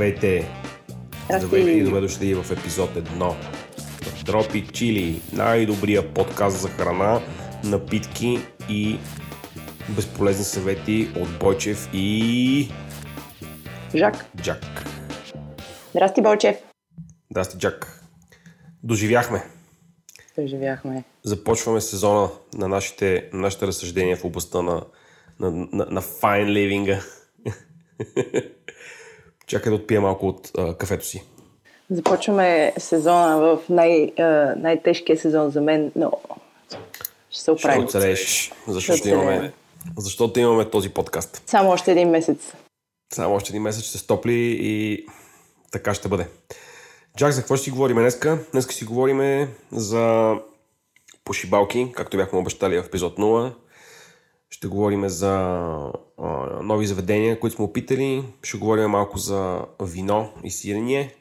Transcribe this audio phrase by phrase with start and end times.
[0.00, 0.48] Здравейте!
[1.24, 3.34] Здравейте и добре дошли в епизод 1
[4.24, 7.20] Дропи Чили, най-добрия подкаст за храна,
[7.64, 8.98] напитки и
[9.96, 12.68] безполезни съвети от Бойчев и...
[13.94, 14.26] Жак.
[14.36, 14.84] Джак.
[15.90, 16.56] Здрасти, Бойчев.
[17.30, 18.04] Здрасти, Джак.
[18.82, 19.42] Доживяхме.
[20.38, 21.04] Доживяхме.
[21.22, 24.82] Започваме сезона на нашите, на нашите разсъждения в областта на,
[25.40, 27.02] на, на, на fine living.
[29.50, 31.22] Чакай да отпия малко от а, кафето си.
[31.90, 36.12] Започваме сезона в най, а, най-тежкия сезон за мен, но
[37.30, 37.80] ще се оправим.
[37.80, 39.52] Ще оцелееш, защото имаме,
[39.98, 41.42] защото имаме този подкаст.
[41.46, 42.52] Само още един месец.
[43.12, 45.06] Само още един месец ще се стопли и
[45.72, 46.26] така ще бъде.
[47.16, 48.38] Джак, за какво ще си говорим днеска?
[48.52, 50.34] Днеска си говорим за
[51.24, 53.52] пошибалки, както бяхме обещали в епизод 0.
[54.50, 55.30] Ще говорим за
[56.18, 56.28] а,
[56.62, 58.24] нови заведения, които сме опитали.
[58.42, 61.14] Ще говорим малко за вино и сирене.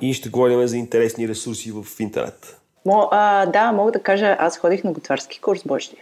[0.00, 2.60] И ще говорим за интересни ресурси в интернет.
[2.86, 5.96] Мо, а, да, мога да кажа, аз ходих на готварски курс, Божди.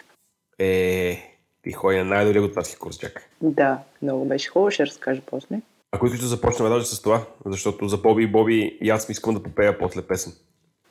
[0.58, 1.18] Е,
[1.62, 3.28] ти ходи на най-добрия готварски курс, Джак.
[3.40, 5.60] Да, много беше хубаво, ще разкажа после.
[5.92, 9.34] Ако искаш да започнем даже с това, защото за Боби и Боби и аз искам
[9.34, 10.32] да попея после песен.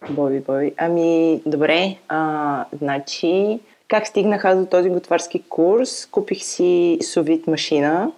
[0.09, 0.73] Боби, Боби.
[0.77, 1.97] Ами, добре.
[2.07, 3.59] А, значи,
[3.91, 6.05] как стигнах аз до този готварски курс?
[6.05, 8.11] Купих си совит машина,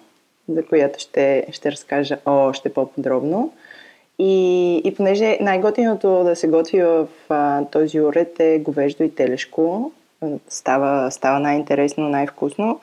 [0.49, 3.53] за която ще, ще разкажа още по-подробно.
[4.19, 9.91] И, и понеже най-готиното да се готви в а, този уред е говеждо и телешко,
[10.49, 12.79] става, става най-интересно, най-вкусно.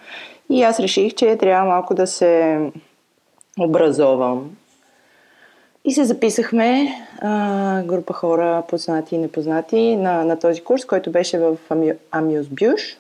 [0.51, 2.61] И аз реших, че трябва малко да се
[3.61, 4.57] образовам.
[5.85, 6.89] И се записахме,
[7.21, 11.57] а, група хора, познати и непознати, на, на този курс, който беше в
[12.11, 12.97] Амиус Бюш,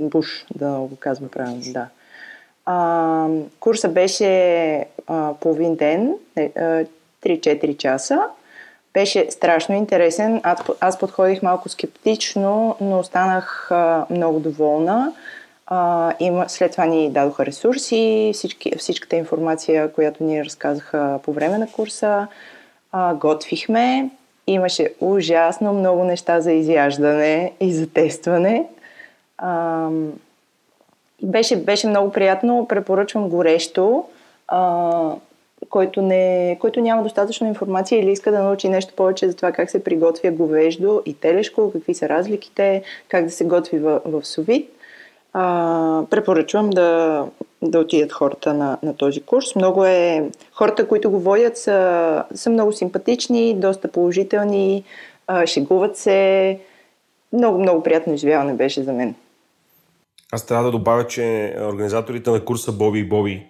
[0.00, 1.86] Буш, да го казвам правилно, да.
[2.66, 3.28] А,
[3.60, 8.22] курса беше а, половин ден, 3-4 часа.
[8.94, 10.40] Беше страшно интересен.
[10.42, 15.12] Аз, аз подходих малко скептично, но останах а, много доволна.
[16.20, 21.66] Има, след това ни дадоха ресурси, всички, всичката информация, която ни разказаха по време на
[21.72, 22.26] курса.
[22.92, 24.10] А, готвихме.
[24.46, 28.66] Имаше ужасно много неща за изяждане и за тестване.
[29.38, 29.88] А,
[31.22, 32.66] беше, беше много приятно.
[32.68, 34.04] Препоръчвам горещо.
[34.48, 35.12] А,
[35.70, 39.70] който, не, който няма достатъчно информация или иска да научи нещо повече за това как
[39.70, 44.70] се приготвя говеждо и телешко, какви са разликите, как да се готви в, в совит,
[45.34, 47.24] а, препоръчвам да,
[47.62, 49.54] да отидат хората на, на този курс.
[49.54, 50.30] Много е...
[50.52, 54.84] Хората, които го водят, са, са много симпатични, доста положителни,
[55.26, 56.58] а, шегуват се.
[57.32, 59.14] Много, много приятно изживяване беше за мен.
[60.32, 63.46] Аз трябва да добавя, че организаторите на курса Боби и Боби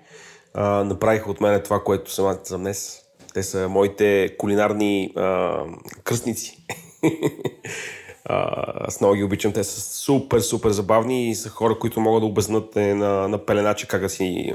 [0.54, 3.00] а, направиха от мен това, което съм за днес.
[3.34, 5.58] Те са моите кулинарни а,
[6.04, 6.66] кръстници.
[8.28, 9.52] аз много ги обичам.
[9.52, 13.38] Те са супер, супер забавни и са хора, които могат да обяснат е, на, на
[13.38, 14.54] пеленачи как да си,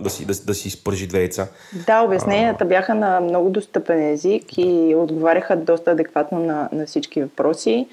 [0.00, 1.48] да си, да, да си спържи две яйца.
[1.86, 7.86] Да, обясненията бяха на много достъпен език и отговаряха доста адекватно на, на всички въпроси.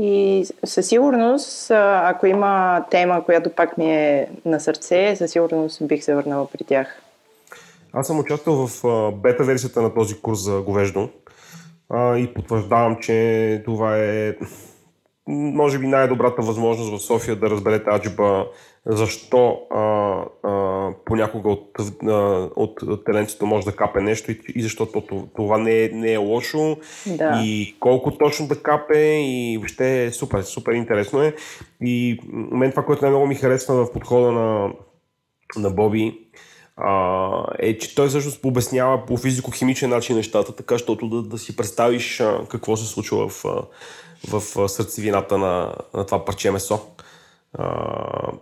[0.00, 6.04] И със сигурност, ако има тема, която пак ми е на сърце, със сигурност бих
[6.04, 7.02] се върнала при тях.
[7.92, 11.08] Аз съм участвал в бета версията на този курс за говеждо
[11.96, 14.34] и потвърждавам, че това е
[15.28, 18.46] може би най-добрата възможност в София да разберете аджиба
[18.86, 19.80] защо а,
[20.42, 21.70] а, понякога от,
[22.08, 26.16] а, от, теленцето може да капе нещо и, и защото това не е, не е
[26.16, 27.40] лошо да.
[27.44, 31.34] и колко точно да капе и въобще е супер, супер интересно е.
[31.80, 34.72] И мен това, което най-много ми харесва в подхода на,
[35.56, 36.18] на Боби,
[36.80, 41.56] а, е, че той всъщност обяснява по физико-химичен начин нещата, така, защото да, да си
[41.56, 43.44] представиш а, какво се случва в,
[44.28, 46.80] в, в сърцевината на, на това парче месо.
[47.54, 47.64] А,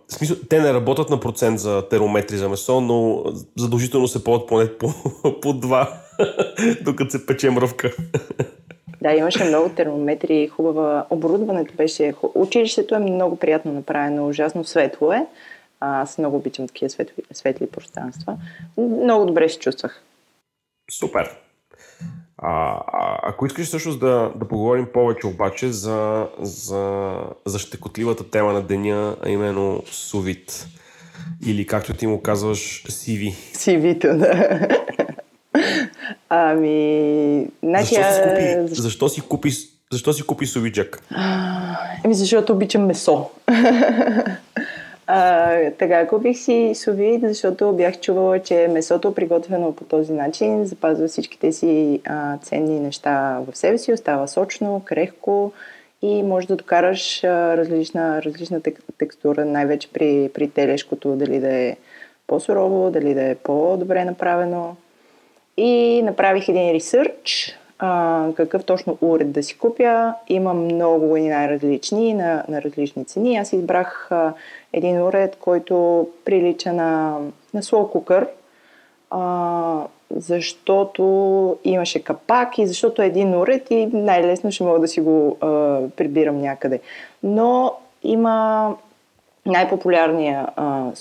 [0.09, 3.25] в смисъл, те не работят на процент за терометри за месо, но
[3.56, 4.89] задължително се ползват поне по,
[5.43, 6.00] по два,
[6.81, 7.91] докато се пече мръвка.
[9.00, 11.06] Да, имаше много термометри, хубава.
[11.11, 12.15] Оборудването беше.
[12.35, 15.27] Училището е много приятно направено, ужасно светло е.
[15.81, 18.38] Аз много обичам такива светли, светли пространства.
[18.78, 20.02] Много добре се чувствах.
[20.90, 21.37] Супер.
[22.38, 27.14] А, а, ако искаш всъщност да, да поговорим повече обаче за, за,
[27.46, 30.67] за щекотливата тема на деня, а именно сувит.
[31.46, 33.34] Или както ти му казваш, CV.
[33.55, 34.69] CV-то, да.
[36.29, 37.46] Ами...
[37.62, 39.50] Значи, защо, си купи, защо си купи
[39.93, 41.02] защо си купи сувиджак?
[42.05, 43.31] Еми, защото обичам месо.
[45.06, 51.08] А, така, купих си совид, защото бях чувала, че месото, приготвено по този начин, запазва
[51.08, 55.53] всичките си а, ценни неща в себе си, остава сочно, крехко
[56.03, 61.55] и може да докараш а, различна, различна тек, текстура, най-вече при, при телешкото, дали да
[61.55, 61.76] е
[62.26, 64.76] по-сурово, дали да е по-добре направено.
[65.56, 70.14] И направих един ресърч, а, какъв точно уред да си купя.
[70.28, 73.37] Има много и най-различни, на, на различни цени.
[73.37, 74.32] Аз избрах а,
[74.73, 77.19] един уред, който прилича на,
[77.55, 78.28] на slow
[79.11, 79.87] а,
[80.17, 85.37] защото имаше капак и защото е един уред и най-лесно ще мога да си го
[85.40, 86.81] а, прибирам някъде.
[87.22, 87.72] Но
[88.02, 88.75] има
[89.46, 90.93] най-популярния а,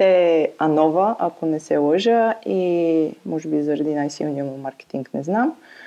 [0.00, 5.52] е Анова, ако не се лъжа и може би заради най-силния му маркетинг, не знам.
[5.52, 5.81] А,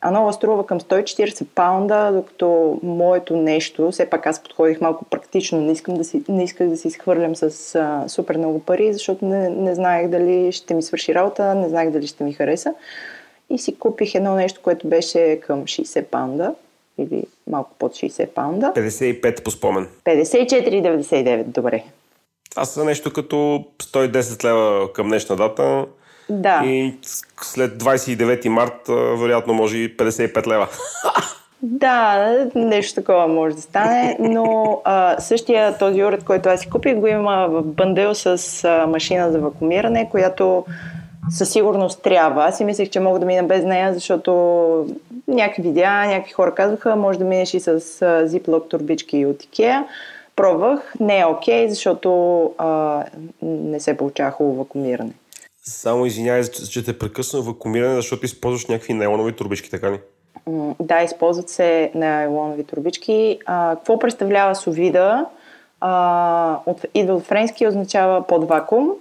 [0.00, 5.72] Анова струва към 140 паунда, докато моето нещо, все пак аз подходих малко практично, не,
[5.72, 9.48] искам да си, не исках да си изхвърлям с а, супер много пари, защото не,
[9.48, 12.74] не знаех дали ще ми свърши работа, не знаех дали ще ми хареса.
[13.50, 16.54] И си купих едно нещо, което беше към 60 паунда
[16.98, 18.72] или малко под 60 паунда.
[18.76, 19.88] 55 по спомен.
[20.04, 21.84] 54,99, добре.
[22.50, 25.86] Това са нещо като 110 лева към днешна дата.
[26.28, 26.62] Да.
[26.64, 26.94] И
[27.42, 30.68] след 29 март, вероятно, може и 55 лева.
[31.66, 36.94] Да, нещо такова може да стане, но а, същия този уред, който аз си купих,
[36.94, 40.64] го има в бъндел с а, машина за вакуумиране, която
[41.30, 42.44] със сигурност трябва.
[42.44, 44.32] Аз си мислех, че мога да мина без нея, защото
[45.28, 47.80] някакви видеа, някакви хора казваха, може да минеш и с
[48.28, 49.84] Ziploc турбички от Ikea.
[50.36, 53.02] Пробвах, не е окей, okay, защото а,
[53.42, 55.12] не се получава хубаво вакуумиране.
[55.66, 60.00] Само извинявай, че те прекъсна вакуумиране, защото използваш някакви нейлонови турбички, така ли?
[60.80, 63.38] Да, използват се нейлонови турбички.
[63.46, 65.26] А, какво представлява совида?
[65.80, 68.92] А, от, идва от френски означава под вакуум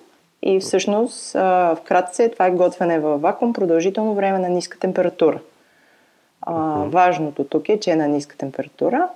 [0.41, 5.39] и всъщност а, вкратце това е готвене във вакуум продължително време на ниска температура.
[6.41, 6.53] А,
[6.87, 9.09] важното тук е, че е на ниска температура.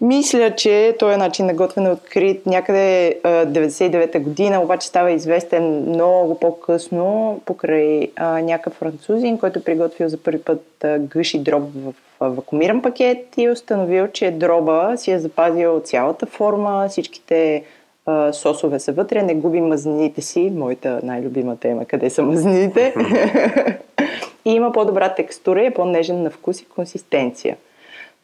[0.00, 6.40] Мисля, че този начин на готвене е открит някъде 99-та година, обаче става известен много
[6.40, 11.94] по-късно покрай а, някакъв французин, който е приготвил за първи път а, гъши дроб в
[12.20, 17.64] а, вакуумиран пакет и е установил, че дроба си е запазил цялата форма, всичките
[18.06, 22.94] а, сосове са вътре, не губи мазнините си, моята най-любима тема, къде са мазнините.
[24.44, 27.56] и има по-добра текстура и е по-нежен на вкус и консистенция.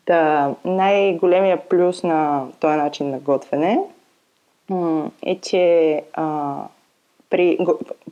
[0.05, 3.79] Та, най-големия плюс на този начин на готвене
[5.23, 6.55] е, че а,
[7.31, 7.59] при,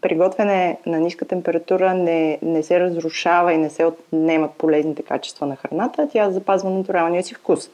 [0.01, 5.47] при готвене на ниска температура не, не се разрушава и не се отнемат полезните качества
[5.47, 7.71] на храната, тя запазва натуралния си вкус.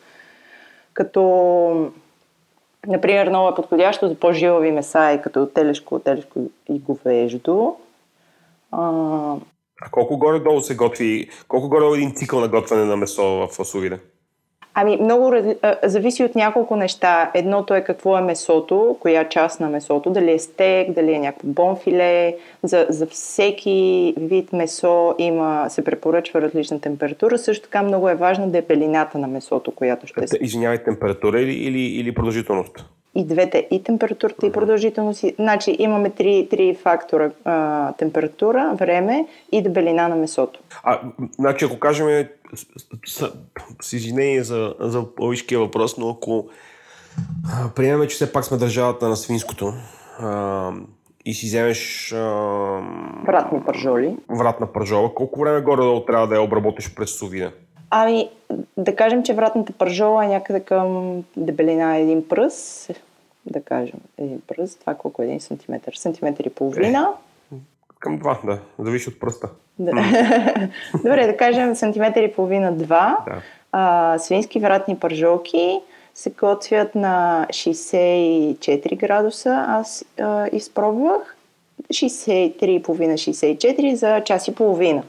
[0.95, 1.23] Като,
[2.87, 7.77] например, много е подходящо за по-жилави меса и като телешко, телешко и говеждо.
[8.73, 9.35] А,
[9.83, 13.99] а колко горе-долу се готви, колко горе един цикъл на готвяне на месо в фасовиде?
[14.79, 15.35] Ами много
[15.85, 17.31] зависи от няколко неща.
[17.35, 21.49] Едното е какво е месото, коя част на месото, дали е стек, дали е някакво
[21.49, 22.37] бонфиле.
[22.63, 27.39] За, за всеки вид месо има, се препоръчва различна температура.
[27.39, 30.39] Също така много е важно да е белината на месото, която ще се...
[30.41, 32.85] Извинявай, температура или, или, или продължителност?
[33.17, 35.25] И двете, и температурата, и продължителност.
[35.39, 37.31] Значи имаме три, три фактора.
[37.45, 40.61] А, температура, време и дебелина на месото.
[40.83, 41.01] А,
[41.39, 42.27] значи ако кажем,
[43.07, 43.33] с,
[43.83, 46.49] с извинение за, за логическия въпрос, но ако
[47.77, 49.73] приемем, че все пак сме държавата на свинското
[50.21, 50.73] а,
[51.25, 52.19] и си вземеш а,
[53.27, 54.17] вратни пържоли.
[54.29, 57.53] Вратна пържола, колко време горе-долу трябва да я обработиш през сувина?
[57.91, 58.31] Ами,
[58.77, 62.89] да кажем, че вратната пържола е някъде към дебелина един пръс,
[63.47, 65.93] да кажем, един пръст, това колко е един сантиметър?
[65.93, 67.13] Сантиметър и половина.
[67.55, 67.57] Е,
[67.99, 68.59] към два, да.
[68.79, 69.49] Зависи от пръста.
[69.79, 69.93] Да.
[70.95, 73.19] Добре, да кажем сантиметър и половина, два.
[73.27, 73.43] Да.
[73.73, 75.81] А, свински вратни пържолки
[76.15, 79.65] се готвят на 64 градуса.
[79.69, 81.37] Аз а, изпробвах
[81.89, 85.03] 63,5-64 за час и половина.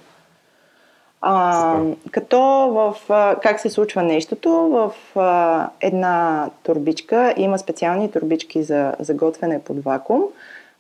[1.22, 1.82] А,
[2.12, 2.40] като
[2.72, 9.14] в а, как се случва нещото, в а, една турбичка има специални турбички за, за
[9.14, 10.24] готвене под вакуум.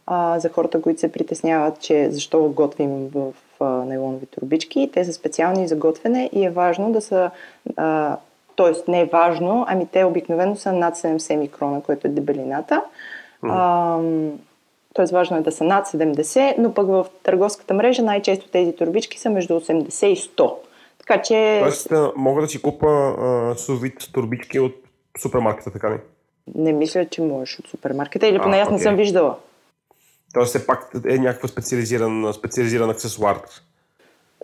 [0.08, 5.13] А, за хората, които се притесняват, че защо готвим в а, нейлонови турбички, те са
[5.13, 7.32] специални за готвене и е важно да са.
[7.77, 8.17] А,
[8.56, 12.82] Тоест, не е важно, ами те обикновено са над 70 микрона, което е дебелината.
[13.44, 14.32] Mm.
[14.97, 15.05] Т.е.
[15.11, 19.29] важно е да са над 70, но пък в търговската мрежа най-често тези турбички са
[19.29, 20.53] между 80 и 100.
[20.99, 21.59] Така че...
[21.61, 23.15] Тоест, мога да си купа
[23.57, 24.75] сувит турбички от
[25.21, 25.97] супермаркета, така ли?
[26.55, 29.35] Не мисля, че можеш от супермаркета или поне аз не съм виждала.
[30.33, 33.41] Тоест все пак е някаква специализиран, специализиран аксесуар.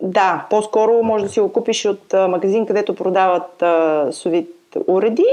[0.02, 4.50] Да, по-скоро може да си го купиш от магазин, където продават а, совит
[4.86, 5.26] уреди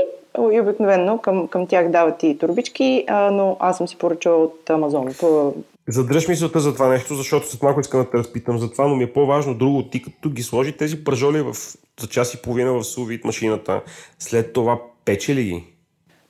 [0.51, 4.69] и обикновено към, към тях дават и турбички, а, но аз съм си поръчала от
[4.69, 5.07] Амазон.
[5.19, 5.53] По...
[5.87, 8.95] Задръж мисълта за това нещо, защото след малко искам да те разпитам за това, но
[8.95, 9.83] ми е по-важно друго.
[9.83, 11.53] Ти като ги сложи тези пържоли в,
[11.99, 13.81] за час и половина в сувит машината,
[14.19, 15.63] след това пече ли ги?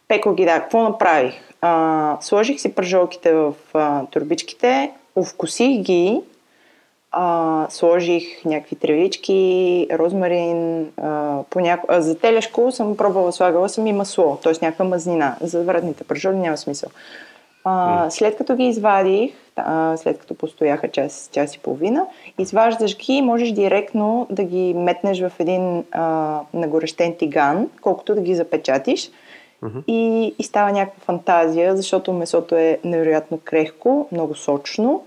[0.08, 0.60] Пеко ги, да.
[0.60, 1.34] Какво направих?
[1.62, 6.22] А, сложих си пържолките в а, турбичките, овкусих ги,
[7.12, 11.86] а, сложих някакви тревички, розмарин, а, поняко...
[11.90, 14.54] а, за телешко съм пробвала, слагала съм и масло, т.е.
[14.62, 15.36] някаква мазнина.
[15.42, 16.90] За вредните пържоли няма смисъл.
[17.64, 22.06] А, след като ги извадих, а, след като постояха час, час и половина,
[22.38, 28.22] изваждаш ги и можеш директно да ги метнеш в един а, нагорещен тиган, колкото да
[28.22, 29.12] ги запечатиш.
[29.88, 35.04] И, и става някаква фантазия, защото месото е невероятно крехко, много сочно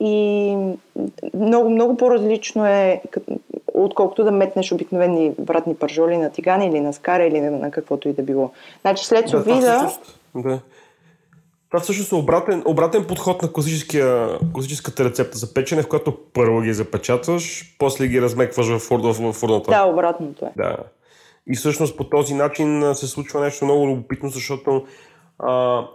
[0.00, 0.56] и
[1.34, 3.02] много, много по-различно е,
[3.74, 8.08] отколкото да метнеш обикновени вратни пържоли на тигани или на скара или на, на каквото
[8.08, 8.50] и да било.
[8.80, 9.60] Значи след совида...
[9.60, 10.60] всъщност, да.
[11.70, 13.52] Това всъщност е обратен, обратен подход на
[14.52, 19.32] класическата рецепта за печене, в която първо ги запечатваш, после ги размекваш в, фур, в,
[19.32, 19.70] фурната.
[19.70, 20.52] Да, обратното е.
[20.56, 20.76] Да.
[21.46, 24.84] И всъщност по този начин се случва нещо много любопитно, защото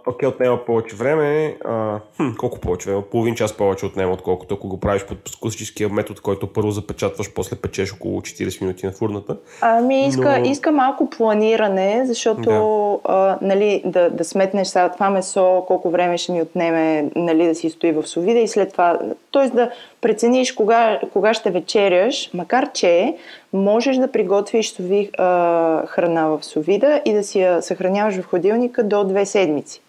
[0.06, 1.56] окей, отнема повече време.
[1.64, 3.02] А, хм, колко повече време?
[3.02, 7.56] Половин час повече отнема, отколкото ако го правиш по класическия метод, който първо запечатваш, после
[7.56, 9.36] печеш около 40 минути на фурната.
[9.60, 13.12] Ами иска, Но- иска малко планиране, защото Да.
[13.14, 17.54] а, нали, да, да сметнеш сега това месо, колко време ще ми отнеме нали, да
[17.54, 18.98] си стои в совида и след това,
[19.32, 19.50] т.е.
[19.50, 23.16] да прецениш кога, кога ще вечеряш, макар че
[23.52, 28.84] можеш да приготвиш сови, а, храна в совида и да си я съхраняваш в хладилника
[28.84, 29.80] до две седмици.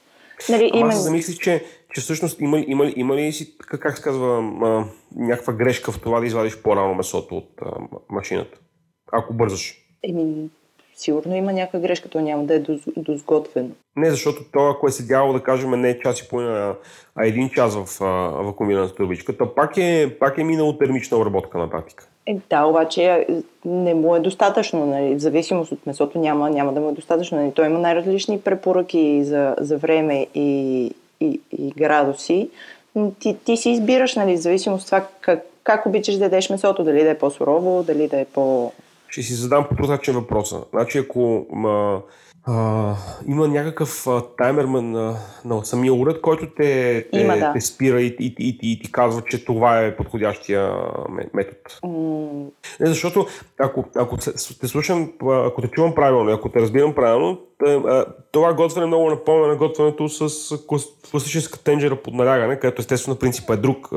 [0.50, 3.82] Нали, Ама аз се замислих, че, че всъщност има, има, ли- има ли си, как,
[3.82, 4.86] как се казва, а,
[5.16, 7.72] някаква грешка в това да извадиш по-рано месото от а,
[8.10, 8.60] машината?
[9.12, 9.76] Ако бързаш.
[10.04, 10.50] Еми,
[10.98, 13.70] сигурно има някаква грешка, то няма да е доз, дозготвено.
[13.96, 16.76] Не, защото то, ако е седяло, да кажем, не час и половина,
[17.16, 18.00] а един час в
[18.44, 22.08] вакуумираната турбичка, то пак е, пак е минало термична обработка на практика.
[22.26, 23.26] Е, да, обаче е,
[23.66, 24.86] не му е достатъчно.
[24.86, 25.16] Нали?
[25.16, 27.38] В зависимост от месото няма, няма да му е достатъчно.
[27.38, 27.52] Нали?
[27.52, 32.50] Той има най-различни препоръки за, за време и, и, и градуси.
[33.20, 36.84] Ти, ти си избираш, нали, в зависимост от това как, как обичаш да ядеш месото.
[36.84, 38.72] Дали да е по-сурово, дали да е по...
[39.10, 40.64] Ще си задам по прозрачен въпроса.
[40.74, 42.02] Значи, ако ма,
[42.44, 42.96] а,
[43.28, 47.54] има някакъв а, таймер на, на самия уред, който те, те, Има, да.
[47.54, 50.72] те спира и, и, и, и, ти казва, че това е подходящия
[51.10, 51.60] ме- метод.
[51.84, 52.46] М-
[52.80, 53.26] Не, защото
[53.60, 58.54] ако, ако те, слушам, а, ако те чувам правилно, ако те разбирам правилно, а, това
[58.54, 60.68] готвене много напомня на готвенето с
[61.12, 63.90] класическа тенджера под налягане, където естествено принципът е друг.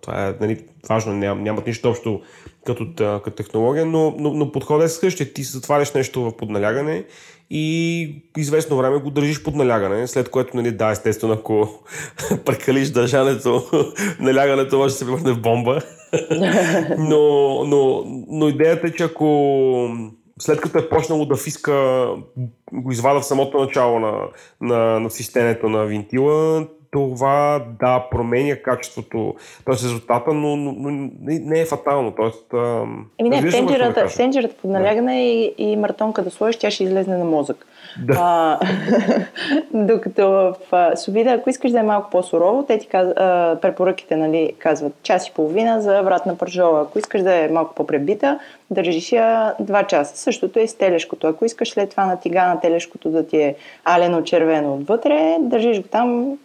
[0.00, 2.20] Това е нали, важно, ням, нямат нищо общо
[2.66, 5.32] като, като технология, но, но, но подходът е същия.
[5.32, 7.04] Ти затваряш нещо в подналягане
[7.50, 11.80] и известно време го държиш под налягане, след което, нали, да, естествено, ако
[12.44, 13.64] прекалиш държането,
[14.20, 15.80] налягането може да се превърне в бомба.
[16.98, 19.26] но, но, но идеята е, че ако
[20.40, 22.06] след като е почнало да фиска,
[22.72, 24.20] го извада в самото начало на,
[24.60, 29.74] на, на систенето на винтила, това да променя качеството, т.е.
[29.74, 32.14] резултата, но, но, но не, е фатално.
[32.16, 32.52] Тоест,
[33.18, 34.08] Еми не, в да тенджерата, кажа?
[34.08, 37.66] в тенджерата под налягане и, и мартонка да сложиш, тя ще излезне на мозък.
[37.96, 38.14] Да.
[38.18, 38.58] А,
[39.74, 44.16] докато в а, совида, ако искаш да е малко по-сурово, те ти каз, а, препоръките
[44.16, 46.80] нали, казват час и половина за вратна пържола.
[46.82, 48.38] Ако искаш да е малко по-пребита,
[48.70, 50.16] държиш я 2 часа.
[50.16, 51.26] Същото е и с телешкото.
[51.26, 53.54] Ако искаш след това на тигана телешкото да ти е
[53.84, 56.38] алено-червено отвътре, държиш го там.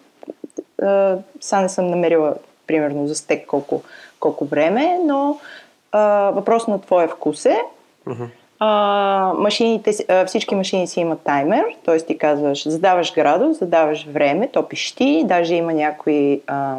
[0.81, 2.33] А, Са не съм намерила
[2.67, 3.81] примерно за стек колко,
[4.19, 5.39] колко време, но
[5.91, 7.57] а, въпрос на твоя вкус е.
[8.65, 11.97] А, машините, а, всички машини си имат таймер, т.е.
[11.97, 16.77] ти казваш, задаваш градус, задаваш време, топиш ти, даже има някои а,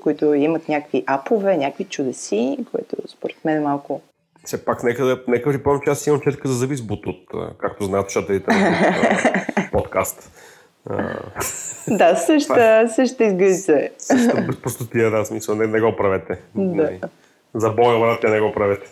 [0.00, 4.00] които имат някакви апове, някакви чудеси, което според мен е малко...
[4.44, 7.20] Все пак, нека да, нека припомня, че аз имам четка за завис бутут,
[7.58, 10.30] както знаят слушателите на подкаст.
[11.88, 13.90] Да, същата, същата изглежда е.
[13.98, 16.38] Същата безпростотия, да, смисъл, не, не го правете.
[16.54, 16.90] Да.
[17.54, 18.86] За боя, брате, не го правете.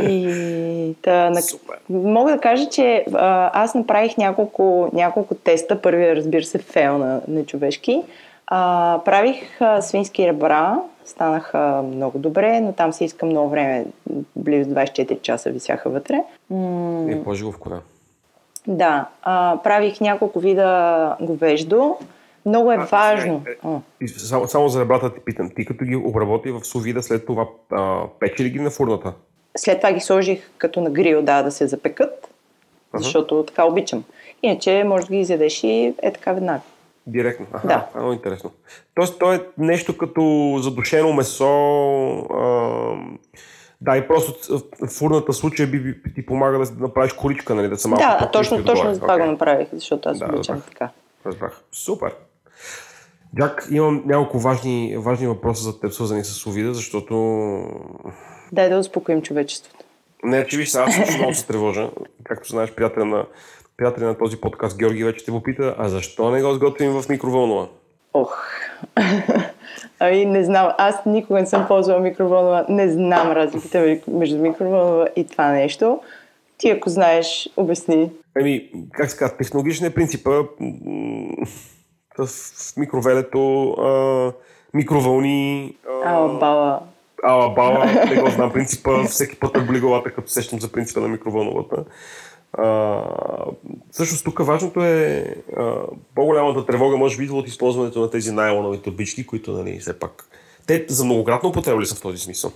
[0.00, 1.42] И та, на...
[1.42, 1.76] Супер.
[1.88, 5.82] мога да кажа, че а, аз направих няколко, няколко теста.
[5.82, 8.02] Първият, разбира се, фейл на нечовешки.
[8.46, 13.84] А, правих а, свински ребра, станаха много добре, но там се иска много време,
[14.36, 16.24] близо 24 часа висяха вътре.
[16.50, 17.80] М- И по-живовко, да.
[18.66, 21.96] Да, а, правих няколко вида говеждо.
[22.46, 23.42] Много е А, важно.
[24.00, 27.26] е, е, Само, само за ребята ти питам, ти като ги обработи в сувида, след
[27.26, 29.12] това а, пече ли ги на фурната?
[29.56, 32.28] След това ги сложих като на грил, да, да се запекат,
[32.92, 33.02] Ага.
[33.02, 34.04] защото така обичам.
[34.42, 35.68] Иначе може да ги изядеш и
[36.02, 36.60] е така веднага.
[37.06, 37.46] Директно.
[37.52, 37.86] Аха, Да.
[37.94, 38.50] е много интересно.
[38.94, 40.22] Тоест, то е нещо като
[40.58, 41.46] задушено месо.
[42.18, 42.94] А,
[43.80, 47.76] да, и просто в фурната случая би, би ти помага да направиш коричка, нали, да
[47.76, 49.26] са малко да, точно, точно за това Окей.
[49.26, 50.70] го направих, защото аз Да, обичам разбрах.
[50.72, 50.88] така.
[51.26, 51.62] Разбрах.
[51.72, 52.14] Супер.
[53.38, 57.14] Джак, имам няколко важни, важни въпроса за теб, свързани с Овида, защото...
[58.52, 59.84] Дай да успокоим човечеството.
[60.24, 61.90] Не, че виж, аз също много се тревожа.
[62.24, 63.26] Както знаеш, приятел на,
[63.76, 67.68] приятел на този подкаст Георги вече те попита, а защо не го сготвим в микроволнова?
[68.14, 68.44] Ох.
[69.98, 75.08] ами не знам, аз никога не съм ползвала микроволнова, не знам разликите ми- между микроволнова
[75.16, 76.00] и това нещо.
[76.58, 78.10] Ти ако знаеш, обясни.
[78.36, 80.30] Ами, как се казва, технологичен е принципа
[82.26, 84.32] в, микровелето, а,
[84.74, 85.74] микровълни,
[86.04, 86.80] а, Ала бала.
[87.22, 91.08] ала бала, не го знам принципа, всеки път е главата, като сещам за принципа на
[91.08, 91.84] микровълновата.
[92.52, 93.02] А,
[93.90, 95.24] всъщност тук важното е
[95.56, 95.74] а,
[96.14, 100.30] по-голямата тревога може би от използването на тези найлонови турбички, които нали, все пак
[100.70, 102.52] те за многократно употреба ли са в този смисъл?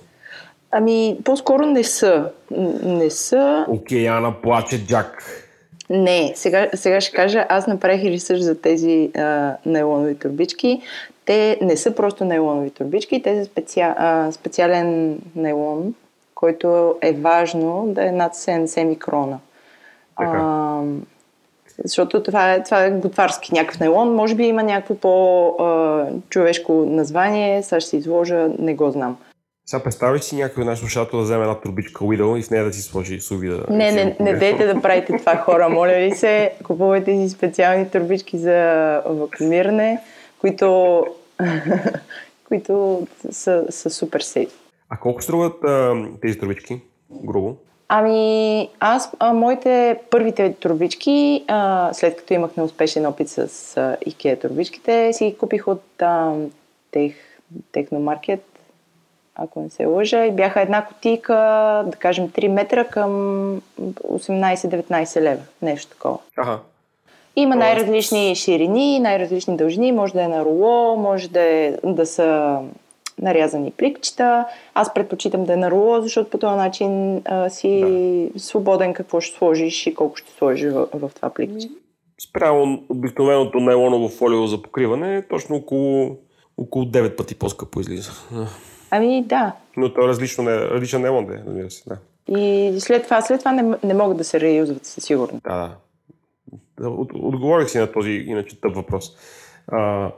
[0.71, 2.31] Ами, по-скоро не са.
[2.85, 3.67] Не са.
[3.69, 5.44] Океана плаче Джак.
[5.91, 10.83] Не, сега, сега ще кажа, аз направих ресърч за тези а, нейлонови турбички.
[11.25, 15.95] Те не са просто нейлонови турбички, те са специа, а, специален нейлон,
[16.35, 19.39] който е важно да е над 70 микрона.
[20.19, 20.41] Така.
[20.43, 20.83] А,
[21.85, 24.15] защото това е, това е готварски някакъв нейлон.
[24.15, 29.17] Може би има някакво по-човешко название, сега ще се изложа, не го знам.
[29.67, 32.73] Сега представиш си някой наш слушател да вземе една турбичка Уидъл и в нея да
[32.73, 33.65] си сложи суви да...
[33.71, 36.53] Не, не, не дейте да правите това хора, моля ви се.
[36.63, 40.01] Купувайте си специални турбички за вакуумиране,
[40.39, 41.07] които,
[42.49, 44.51] които са, са супер сейф.
[44.89, 46.81] А колко струват а, тези турбички?
[47.11, 47.57] Грубо.
[47.89, 54.41] Ами, аз, а, моите първите турбички, а, след като имах неуспешен опит с а, IKEA
[54.41, 56.33] турбичките, си ги купих от а,
[56.91, 57.15] тех,
[57.73, 58.54] Техномаркет,
[59.35, 61.35] ако не се лъжа, и бяха една котийка,
[61.87, 63.11] да кажем 3 метра към
[63.81, 66.19] 18-19 лева, нещо такова.
[66.37, 66.59] Ага.
[67.37, 72.59] Има най-различни ширини, най-различни дължини, може да е на руло, може да, е, да са
[73.19, 74.47] нарязани пликчета.
[74.75, 79.37] Аз предпочитам да е на руло, защото по този начин а, си свободен какво ще
[79.37, 81.69] сложиш и колко ще сложиш в, в това пликче.
[82.29, 86.17] Спрямо обикновеното нейлоново фолио за покриване, точно около,
[86.59, 88.11] около 9 пъти по-скъпо излиза.
[88.91, 89.53] Ами да.
[89.77, 91.13] Но то е различно, не, различен да е,
[91.47, 91.83] разбира се.
[91.87, 91.97] Да.
[92.29, 95.43] И след това, след това не, не могат да се реюзват със сигурност.
[95.45, 95.77] Да,
[96.81, 99.17] От, отговорих си на този иначе тъп въпрос.
[99.73, 99.79] А,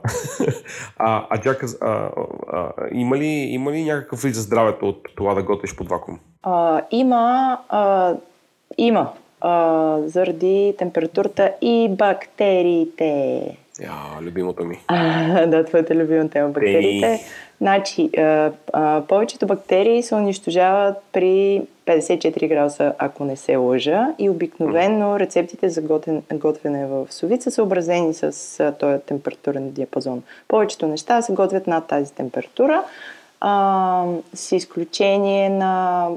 [0.97, 2.11] а, а Джак, а,
[2.51, 6.19] а, има, ли, има ли някакъв вид за здравето от това да готвиш под вакуум?
[6.43, 8.13] А, има, а,
[8.77, 13.57] има а, заради температурата и бактериите.
[13.81, 14.79] Я, любимото ми.
[14.87, 17.19] А, да, твоята любима тема бактериите.
[17.61, 24.07] Значи, а, а, повечето бактерии се унищожават при 54 градуса, ако не се лъжа.
[24.19, 30.23] И обикновено рецептите за готен, готвене в совица са съобразени с а, този температурен диапазон.
[30.47, 32.83] Повечето неща се готвят над тази температура,
[33.41, 36.07] а, с изключение на,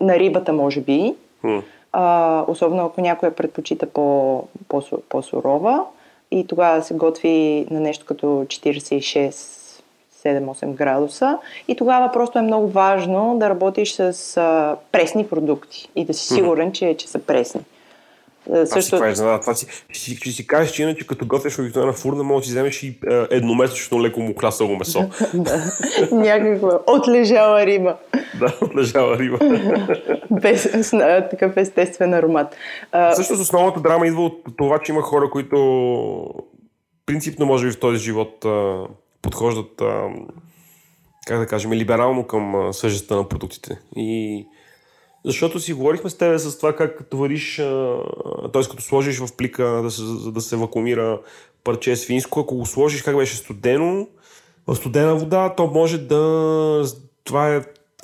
[0.00, 1.14] на рибата, може би.
[1.92, 5.84] А, особено ако някоя предпочита по, по, по-сурова
[6.30, 9.55] и тогава се готви на нещо като 46
[10.24, 16.04] 7-8 градуса и тогава просто е много важно да работиш с а, пресни продукти и
[16.04, 17.60] да си сигурен, че, че са пресни.
[17.60, 19.40] А, Това, Също, това, е, изненада.
[19.40, 22.46] това си, ще, си, ще си кажеш, че иначе като готвиш обикновена фурна, може да
[22.46, 25.00] си вземеш и е, едномесечно леко му хлясало месо.
[26.12, 27.96] някаква отлежала риба,
[28.40, 29.38] да, отлежава риба.
[30.30, 30.90] без с,
[31.30, 32.56] такъв естествен аромат.
[32.92, 35.56] А, Всъщност основната драма идва от това, че има хора, които
[37.06, 38.44] принципно, може би в този живот
[39.26, 40.08] подхождат, а,
[41.26, 43.78] как да кажем, либерално към а, свежестта на продуктите.
[43.96, 44.46] И
[45.24, 47.56] защото си говорихме с тебе с това как като вариш,
[48.52, 48.62] т.е.
[48.70, 51.20] като сложиш в плика да се, да се вакуумира
[51.64, 54.06] парче свинско, ако го сложиш как беше студено,
[54.66, 56.84] в студена вода, то може да...
[57.24, 57.62] Това е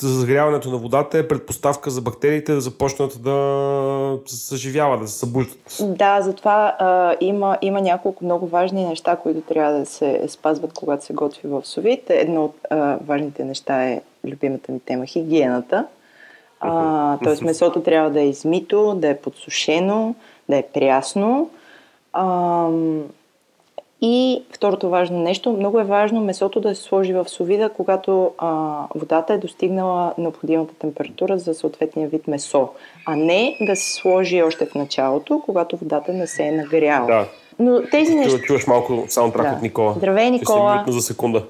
[0.08, 5.78] загряването на водата е предпоставка за бактериите да започнат да се съживяват, да се събуждат.
[5.80, 11.04] Да, затова а, има, има няколко много важни неща, които трябва да се спазват, когато
[11.04, 12.02] се готви в совит.
[12.08, 15.86] Едно от а, важните неща е любимата ми тема хигиената.
[16.60, 20.14] А, тоест месото трябва да е измито, да е подсушено,
[20.48, 21.50] да е прясно.
[22.12, 22.68] А,
[24.02, 28.78] и второто важно нещо, много е важно месото да се сложи в совида, когато а,
[28.94, 32.68] водата е достигнала необходимата температура за съответния вид месо,
[33.06, 37.06] а не да се сложи още в началото, когато водата не се е нагряла.
[37.06, 37.26] Да.
[37.58, 38.38] Но тези неща...
[38.38, 39.56] Чуваш малко саундтрак Да.
[39.56, 39.94] от Никола.
[39.96, 40.78] Здравей, Никола.
[40.82, 41.44] Ще се за секунда.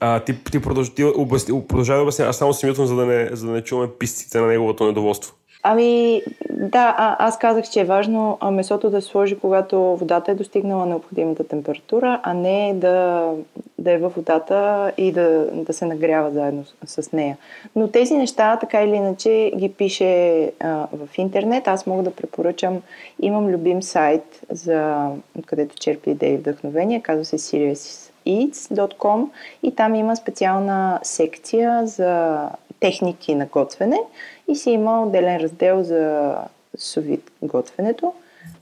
[0.00, 3.06] а, ти, ти продължи, ти обясни, продължавай да обясня, аз само си мютвам, за да
[3.06, 5.34] не, за да не чуваме писците на неговото недоволство.
[5.66, 10.34] Ами, да, а, аз казах, че е важно месото да се сложи, когато водата е
[10.34, 13.30] достигнала необходимата температура, а не да,
[13.78, 17.36] да е във водата и да, да се нагрява заедно с, с нея.
[17.76, 21.68] Но тези неща, така или иначе, ги пише а, в интернет.
[21.68, 22.82] Аз мога да препоръчам.
[23.20, 25.08] Имам любим сайт, за,
[25.46, 27.02] където черпи идеи и вдъхновения.
[27.02, 29.28] Казва се seriouseats.com
[29.62, 32.40] и там има специална секция за
[32.80, 34.00] техники на готвене
[34.48, 36.34] и си има отделен раздел за
[36.78, 38.12] сувит готвенето.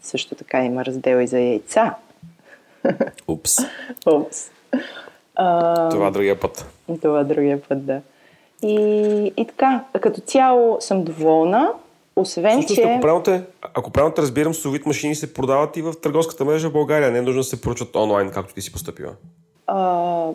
[0.03, 1.95] Също така има раздел и за яйца.
[3.29, 3.57] Упс.
[4.07, 4.51] Опс.
[5.35, 6.67] А, Това другия път.
[7.03, 8.01] това другия път, да.
[8.63, 8.77] И,
[9.37, 11.73] и така, като цяло съм доволна,
[12.17, 12.83] освен, Всъщност, че...
[12.83, 13.43] ако правилно, те,
[13.75, 17.11] ако правилно те разбирам, совит машини се продават и в търговската мрежа в България.
[17.11, 19.13] Не е нужно да се поръчат онлайн, както ти си поступила.
[19.67, 20.27] А,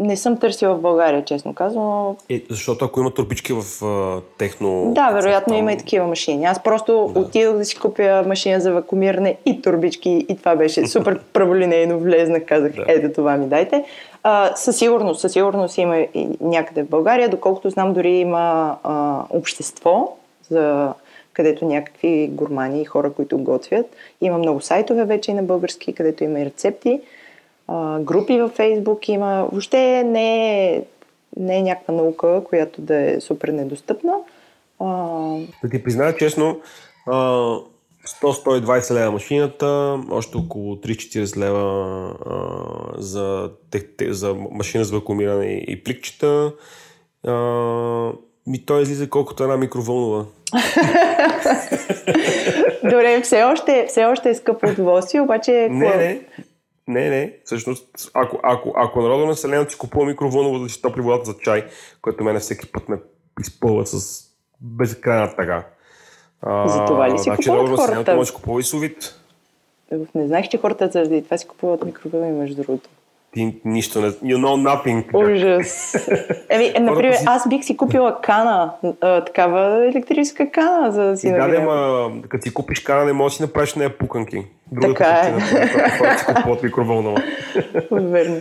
[0.00, 2.16] не съм търсила в България, честно казвам.
[2.30, 4.92] Е, защото ако има турбички в а, техно...
[4.94, 6.44] Да, вероятно там- има и такива машини.
[6.44, 7.20] Аз просто да.
[7.20, 11.98] отидох да си купя машина за вакуумиране и турбички и това беше супер праволинейно.
[11.98, 12.84] Влезнах, казах, Да.
[12.88, 13.84] ето това ми дайте.
[14.22, 17.28] А, със сигурност, със сигурност има и някъде в България.
[17.28, 20.16] Доколкото знам, дори има а, общество,
[20.50, 20.92] за,
[21.32, 23.86] където някакви гурмани и хора, които готвят.
[24.20, 27.00] Има много сайтове вече и на български, където има и рецепти.
[27.68, 29.48] А, групи във Фейсбук има.
[29.52, 30.82] Въобще не е,
[31.36, 34.12] не е някаква наука, която да е супер недостъпна.
[34.80, 34.86] А,
[35.62, 36.60] Да ти призная честно,
[37.06, 37.16] а,
[38.22, 42.40] 100-120 лева машината, още около 3-40 лева а,
[43.02, 46.52] за, те, те, за машина за вакуумиране и, и пликчета.
[47.26, 47.32] А,
[48.46, 50.24] ми той излиза колкото една микровълнова.
[52.84, 55.68] Добре, все още, все още е скъпо удоволствие, обаче...
[55.70, 56.20] Не, какво- не.
[56.88, 57.38] Не, не.
[57.44, 61.66] Всъщност, ако, ако, ако народно населението си купува микровълнова да си топли водата за чай,
[62.02, 62.96] което мене всеки път ме
[63.40, 64.24] изпълва с
[64.60, 65.66] безкрайна тъга.
[66.66, 68.14] За това ли си значи, купуват хората?
[68.14, 69.20] може да си купува и сувит.
[70.14, 72.88] Не знаех, че хората заради това си купуват микровълни, между другото.
[73.32, 74.10] Ти нищо не...
[74.10, 75.14] You know nothing.
[75.14, 75.94] Ужас.
[76.48, 81.30] Еми, е, например, аз бих си купила кана, а, такава електрическа кана, за да си
[81.30, 84.42] да, ама, като си купиш кана, не можеш да си направиш нея пуканки.
[84.72, 85.68] Другата Така е.
[85.98, 87.22] хората си купуват микровълнова.
[87.90, 88.40] Верно.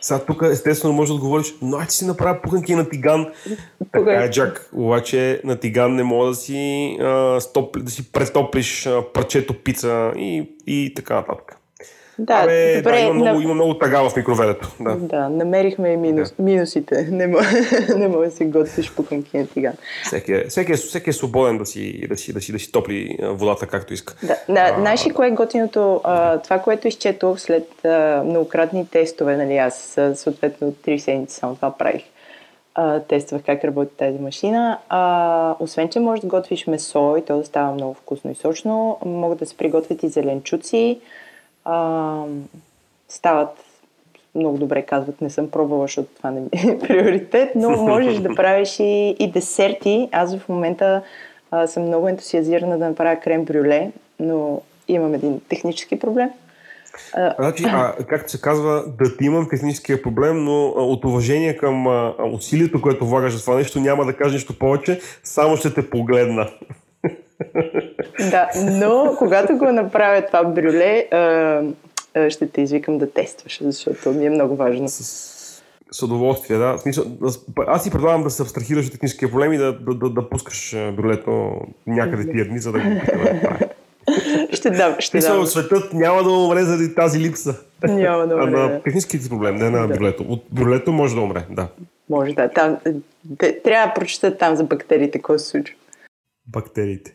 [0.00, 3.26] Сега тук естествено можеш да отговориш, но аз си направя пуканки на тиган.
[3.92, 4.70] Така е, Джак.
[4.76, 10.12] Обаче на тиган не мога да си, а, стоп, да си претоплиш а, парчето пица
[10.16, 11.57] и, и така нататък.
[12.18, 13.44] Да, Абе, добре, да, има, много, на...
[13.44, 14.72] има много тага в микроведето.
[14.80, 14.96] Да.
[14.96, 17.02] да, намерихме и минус, минусите.
[17.10, 17.48] Не може,
[17.96, 19.72] не може да си готвиш пуканки на тиган.
[20.04, 22.72] Всеки, е, всеки, е, всеки е свободен да си, да, си, да, си, да си
[22.72, 24.14] топли водата както иска.
[24.22, 26.00] Да, да знаеш ли кое е готиното?
[26.04, 31.70] А, това, което изчетох след а, многократни тестове, нали, аз съответно три седмици само това
[31.70, 32.02] правих.
[32.74, 34.78] А, тествах как работи тази машина.
[34.88, 38.98] А, освен, че можеш да готвиш месо и то да става много вкусно и сочно,
[39.06, 41.00] могат да се приготвят и зеленчуци.
[41.70, 42.24] А,
[43.08, 43.64] стават
[44.34, 48.34] много добре казват, не съм пробвала, защото това не ми е приоритет, но можеш да
[48.36, 50.08] правиш и, и десерти.
[50.12, 51.02] Аз в момента
[51.50, 56.30] а, съм много ентусиазирана да направя крем брюле, но имам един технически проблем.
[57.14, 61.56] А, Значи, а, както се казва, да ти имам техническия проблем, но а, от уважение
[61.56, 65.74] към а, усилието, което влагаш за това нещо, няма да кажа нищо повече, само ще
[65.74, 66.48] те погледна.
[68.20, 71.16] Да, но когато го направя това брюле, а,
[72.14, 74.88] а, ще те извикам да тестваш, защото ми е много важно.
[74.88, 75.02] С,
[75.90, 76.78] с удоволствие, да.
[76.78, 77.04] Смисъл,
[77.58, 80.74] аз- си предлагам да се абстрахираш от техническия проблем и да, да, да, да пускаш
[80.74, 81.50] а, брюлето
[81.86, 82.84] някъде тия дни, за да го.
[84.52, 85.46] Ще дам, ще смисъл, дам.
[85.46, 87.54] светът няма да умре заради тази липса.
[87.82, 88.80] Няма да А умре, на да.
[88.82, 89.94] техническите проблем, не на Да.
[89.94, 90.22] брюлето.
[90.22, 91.68] От брюлето може да умре, да.
[92.10, 92.48] Може да.
[92.48, 92.76] Там,
[93.64, 95.74] трябва да прочета там за бактериите, какво се случва.
[96.48, 97.14] Бактериите.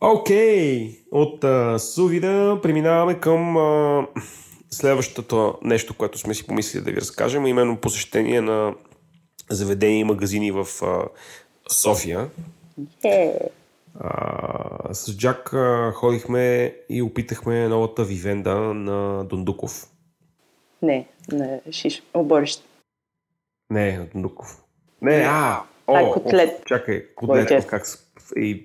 [0.00, 4.06] Окей, от а, сувида преминаваме към а,
[4.70, 8.74] следващото нещо, което сме си помислили да ви разкажем, а именно посещение на
[9.50, 11.04] заведения и магазини в а,
[11.68, 12.30] София.
[13.04, 13.38] Е,
[14.00, 19.86] А, с Джак а, ходихме и опитахме новата вивенда на Дондуков.
[20.82, 22.62] не, не, шиш, оборище.
[23.70, 24.62] Не, на Дондуков.
[25.02, 26.50] Не, а, О, Ай, котлет.
[26.60, 27.66] О, чакай, котлет, Бойчев.
[27.66, 28.09] как с...
[28.36, 28.64] И,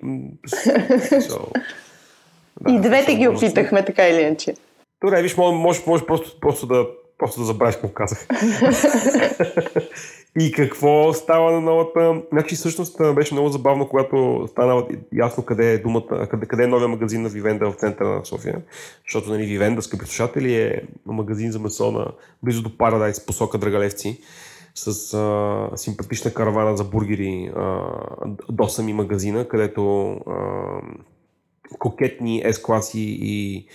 [2.60, 4.54] да, и двете ги опитахме, така или иначе.
[5.04, 6.86] Добре, виж, може, може, просто, просто да
[7.18, 8.26] просто да забравиш какво казах.
[10.40, 12.22] и какво става на новата...
[12.32, 16.88] Значи всъщност беше много забавно, когато стана ясно къде е думата, къде, къде е новия
[16.88, 18.62] магазин на Вивенда в центъра на София.
[19.04, 22.06] Защото нали, Вивенда, скъпи слушатели, е магазин за месо на
[22.42, 24.20] близо до Парадайс, посока Драгалевци
[24.76, 27.80] с а, симпатична каравана за бургери а,
[28.50, 30.40] до сами магазина, където а,
[31.78, 33.66] кокетни S-класи и,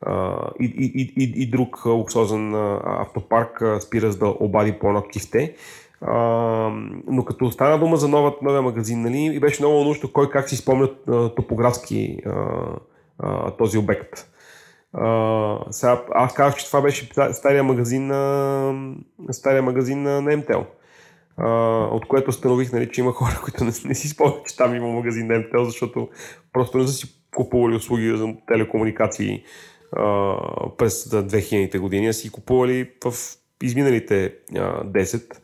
[0.00, 5.54] а, и, и, и, и, друг луксозен автопарк спира за да обади по-едно кифте.
[6.00, 6.14] А,
[7.06, 10.48] но като стана дума за новът, новия магазин, нали, и беше много нужно кой как
[10.48, 12.32] си спомня а, топографски а,
[13.18, 14.26] а, този обект.
[14.92, 18.94] А, сега, аз казах, че това беше стария магазин на,
[19.30, 20.66] стария магазин на, на MTL.
[21.38, 24.74] Uh, от което установих, нали, че има хора, които не, не си спомнят, че там
[24.74, 26.08] има магазин на MTL, защото
[26.52, 29.44] просто не са си купували услуги за телекомуникации
[29.96, 33.14] uh, през 2000-те години, а си купували в
[33.62, 35.38] изминалите uh, 10.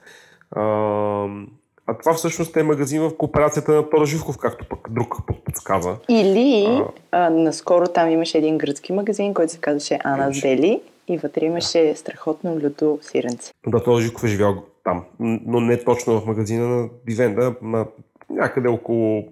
[0.57, 1.47] Uh,
[1.87, 5.97] а това всъщност е магазин в кооперацията на Тодор Живков, както пък друг подсказа.
[6.09, 6.89] Или А.
[7.13, 10.31] а, наскоро там имаше един гръцки магазин, който се казваше Ана.
[10.43, 13.53] Дели и вътре имаше страхотно люто сиренце.
[13.67, 17.87] Да, Тодор Живков е живял там, но не точно в магазина на Дивенда, на
[18.31, 19.29] някъде около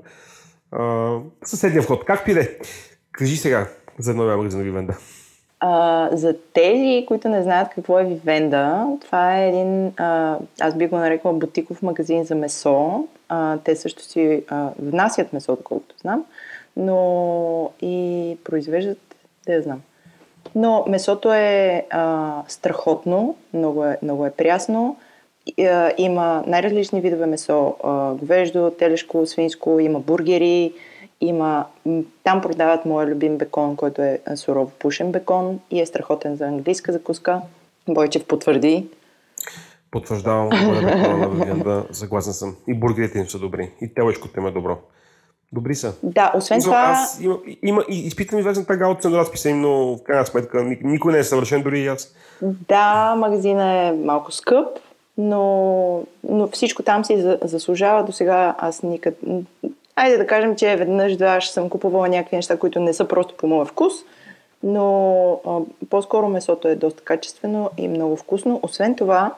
[0.72, 2.04] а, съседния вход.
[2.04, 2.48] Както и да е.
[3.12, 4.96] Кажи сега за новия магазин на Дивенда.
[5.64, 10.86] А, за тези, които не знаят какво е Вивенда, това е един, а, аз би
[10.86, 13.04] го нарекла бутиков магазин за месо.
[13.28, 16.24] А, те също си а, внасят месо, доколкото знам,
[16.76, 18.98] но и произвеждат,
[19.46, 19.80] да я знам.
[20.54, 24.96] Но месото е а, страхотно, много е, много е прясно.
[25.46, 27.74] И, а, има най-различни видове месо.
[27.84, 30.72] А, говеждо, телешко, свинско, има бургери,
[31.26, 31.64] има...
[32.24, 36.44] Там продават моя любим бекон, който е а, сурово пушен бекон и е страхотен за
[36.46, 37.40] английска закуска.
[37.88, 38.86] Бойчев потвърди.
[39.90, 42.56] Потвърждавам, на Дивенда, съгласен съм.
[42.68, 43.70] И бургерите им са добри.
[43.80, 44.78] И телешкото им е добро.
[45.52, 45.94] Добри са.
[46.02, 46.82] Да, освен Мисъл, това...
[46.82, 50.78] Аз има, има, и изпитвам известна тъга от ценоразписа им, но в крайна сметка ни-
[50.82, 52.14] никой не е съвършен, дори и аз.
[52.42, 54.66] Да, магазина е малко скъп,
[55.18, 58.04] но, но всичко там си за- заслужава.
[58.04, 59.16] До сега аз никъде...
[59.96, 63.46] Айде да кажем, че веднъж, дваш съм купувала някакви неща, които не са просто по
[63.46, 63.92] моя вкус,
[64.62, 65.58] но а,
[65.90, 68.60] по-скоро месото е доста качествено и много вкусно.
[68.62, 69.34] Освен това,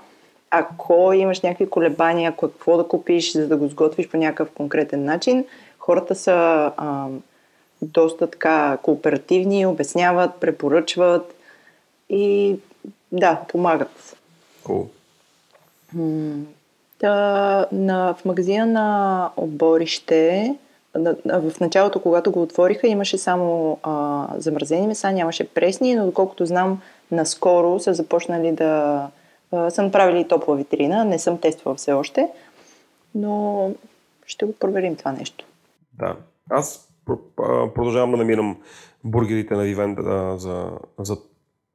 [0.50, 5.44] ако имаш някакви колебания, какво да купиш, за да го сготвиш по някакъв конкретен начин,
[5.78, 7.06] хората са а,
[7.82, 11.34] доста така кооперативни, обясняват, препоръчват
[12.10, 12.56] и
[13.12, 14.16] да, помагат.
[14.64, 14.86] Cool.
[17.72, 20.54] На, в магазина на оборище,
[20.94, 26.46] на, в началото, когато го отвориха, имаше само а, замразени меса, нямаше пресни, но доколкото
[26.46, 29.08] знам, наскоро са започнали да...
[29.52, 32.28] А, са направили и топла витрина, не съм тествала все още,
[33.14, 33.70] но
[34.26, 35.44] ще го проверим това нещо.
[35.92, 36.16] Да.
[36.50, 36.88] Аз
[37.74, 38.56] продължавам да намирам
[39.04, 41.16] бургерите на Вивенда а, за, за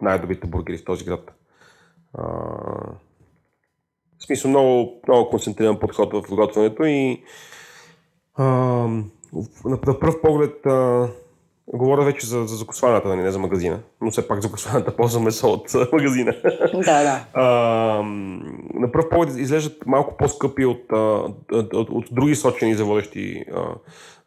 [0.01, 1.31] най-добрите бургери в този град.
[2.13, 2.23] А,
[4.19, 7.23] в смисъл много, много концентриран подход в готвенето и
[8.35, 11.07] а, на, на пръв поглед а,
[11.73, 15.47] говоря вече за, за закусваната, нали, не за магазина, но все пак закусваната ползва месо
[15.47, 16.33] от магазина.
[16.73, 17.25] Да, да.
[17.33, 17.43] А,
[18.73, 20.83] на пръв поглед изглеждат малко по-скъпи от,
[21.51, 23.75] от, от, от други сочени за водещи а,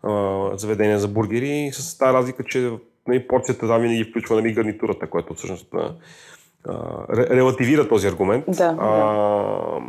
[0.03, 2.71] а, заведения за бургери, с тази разлика, че
[3.09, 5.75] нали, порцията там винаги включва нали, гарнитурата, което всъщност
[6.69, 8.45] а, а, ре- релативира този аргумент.
[8.49, 9.81] Да, а,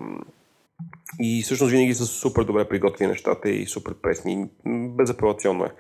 [1.20, 4.50] и всъщност винаги са супер добре приготвени нещата и супер пресни.
[4.68, 5.72] Безапелационно е.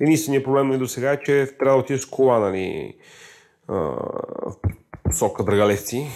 [0.00, 2.94] Единственият проблем нали, до сега е, че трябва да отидеш с кола нали,
[3.68, 4.54] а, в
[5.04, 6.06] посока Драгалевци.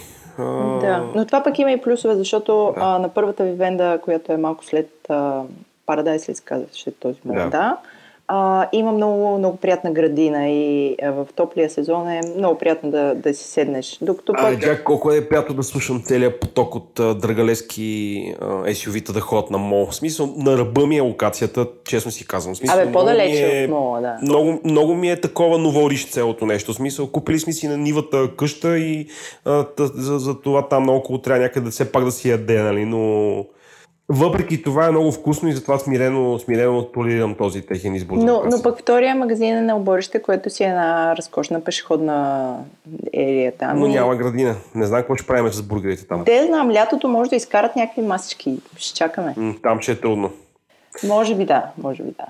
[0.81, 2.81] Да, но това пък има и плюсове, защото Да.
[2.85, 5.43] а, на първата ви венда, която е малко след а,
[5.85, 7.57] Парадайс, ли се казваше този момент, Да.
[7.57, 7.77] да.
[8.27, 13.15] А, има много, много приятна градина и а, в топлия сезон е много приятно да,
[13.15, 13.97] да си седнеш.
[14.01, 14.63] Докато Абе, пък...
[14.63, 19.51] Джак, колко е приятно да слушам целият поток от а, драгалески а, SUV-та да ходят
[19.51, 19.85] на мол.
[19.85, 22.55] В смисъл, на ръба ми е локацията, честно си казвам.
[22.55, 24.17] В смисъл, Абе, по-далече е- от мола, да.
[24.21, 26.73] Много, много ми е такова новориш цялото нещо.
[26.73, 29.07] В смисъл, купили сме си на нивата къща и
[29.45, 32.85] а, та, за, за, това там наоколо трябва някъде все пак да си яде, нали?
[32.85, 33.45] Но
[34.09, 38.17] въпреки това е много вкусно и затова смирено, смирено толерирам този техен избор.
[38.17, 42.55] Но, но пък втория магазин е на оборище, което си е една разкошна пешеходна
[43.13, 43.79] ерия там.
[43.79, 44.55] Но И- няма градина.
[44.75, 46.23] Не знам какво ще правим с бургерите там.
[46.23, 48.57] Де знам, лятото може да изкарат някакви масички.
[48.77, 49.35] Ще чакаме.
[49.63, 50.31] Там ще е трудно.
[51.07, 52.25] Може би да, може би да.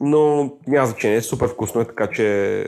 [0.00, 2.64] Но няма значение, супер вкусно е, така че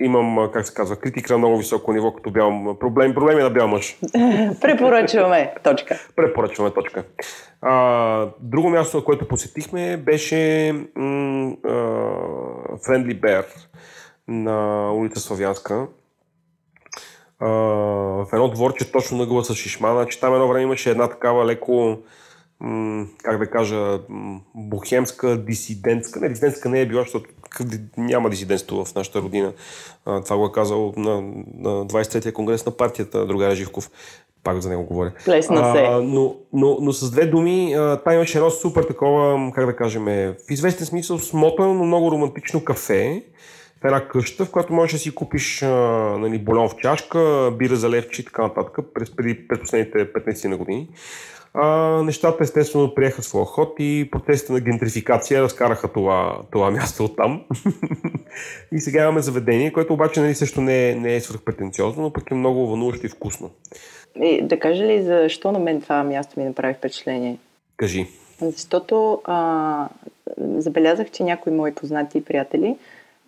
[0.00, 3.68] имам, как се казва, критика на много високо ниво, като бял проблем, проблеми на бял
[3.68, 3.98] мъж.
[4.60, 6.00] Препоръчваме, точка.
[6.16, 7.04] Препоръчваме, точка.
[7.60, 11.68] А, друго място, което посетихме, беше м- а,
[12.76, 13.46] Friendly Bear
[14.28, 15.86] на улица Славянска.
[17.40, 21.46] А, в едно дворче точно на гласа Шишмана, че там едно време имаше една такава
[21.46, 21.98] леко
[23.22, 24.00] как да кажа,
[24.54, 26.20] бухемска, дисидентска.
[26.20, 27.30] Не, дисидентска не е била, защото
[27.96, 29.52] няма дисидентство в нашата родина.
[30.04, 31.20] Това го е казал на,
[31.54, 33.90] на 23-я конгрес на партията Другаря Живков.
[34.44, 35.12] Пак за него говоря.
[35.28, 35.80] Лесна се.
[35.80, 40.04] А, но, но, но с две думи, там имаше едно супер такова, как да кажем,
[40.04, 43.22] в известен смисъл смотано, но много романтично кафе
[43.82, 45.68] в една къща, в която можеш да си купиш а,
[46.18, 50.48] нали, бульон в чашка, бира за левче и така нататък през, преди, през последните 15
[50.48, 50.88] на години.
[51.54, 51.68] А,
[52.02, 57.44] нещата естествено приеха своя ход и процесите на гентрификация разкараха това, това място от там.
[58.72, 62.30] и сега имаме заведение, което обаче нали, също не е, не е свръхпретенциозно, но пък
[62.30, 63.50] е много вълнуващо и вкусно.
[64.22, 67.38] И, да кажа ли защо на мен това място ми направи впечатление?
[67.76, 68.06] Кажи.
[68.40, 69.88] Защото а,
[70.38, 72.76] забелязах, че някои мои познати и приятели,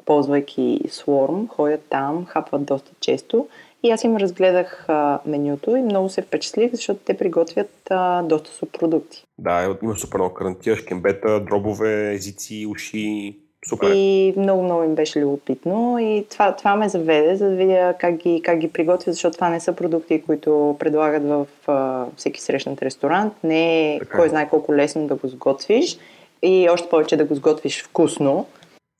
[0.04, 3.48] ползвайки Swarm, ходят там, хапват доста често
[3.84, 8.50] и аз им разгледах а, менюто и много се впечатлих, защото те приготвят а, доста
[8.50, 9.24] субпродукти.
[9.38, 13.36] Да, има супер много карантия, шкембета, дробове, езици, уши.
[13.68, 13.90] Супер.
[13.94, 18.16] И много, много им беше любопитно и това, това ме заведе, за да видя как
[18.16, 22.82] ги, как ги приготвят, защото това не са продукти, които предлагат в а, всеки срещнат
[22.82, 23.32] ресторант.
[23.44, 25.98] Не е кой знае колко лесно да го сготвиш
[26.42, 28.46] и още повече да го сготвиш вкусно.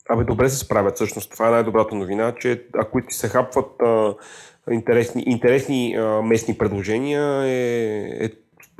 [0.09, 0.95] Абе, добре се справят.
[0.95, 4.13] Всъщност, това е най-добрата новина, че ако ти се хапват а,
[4.71, 8.29] интересни, интересни а, местни предложения, е, е, е,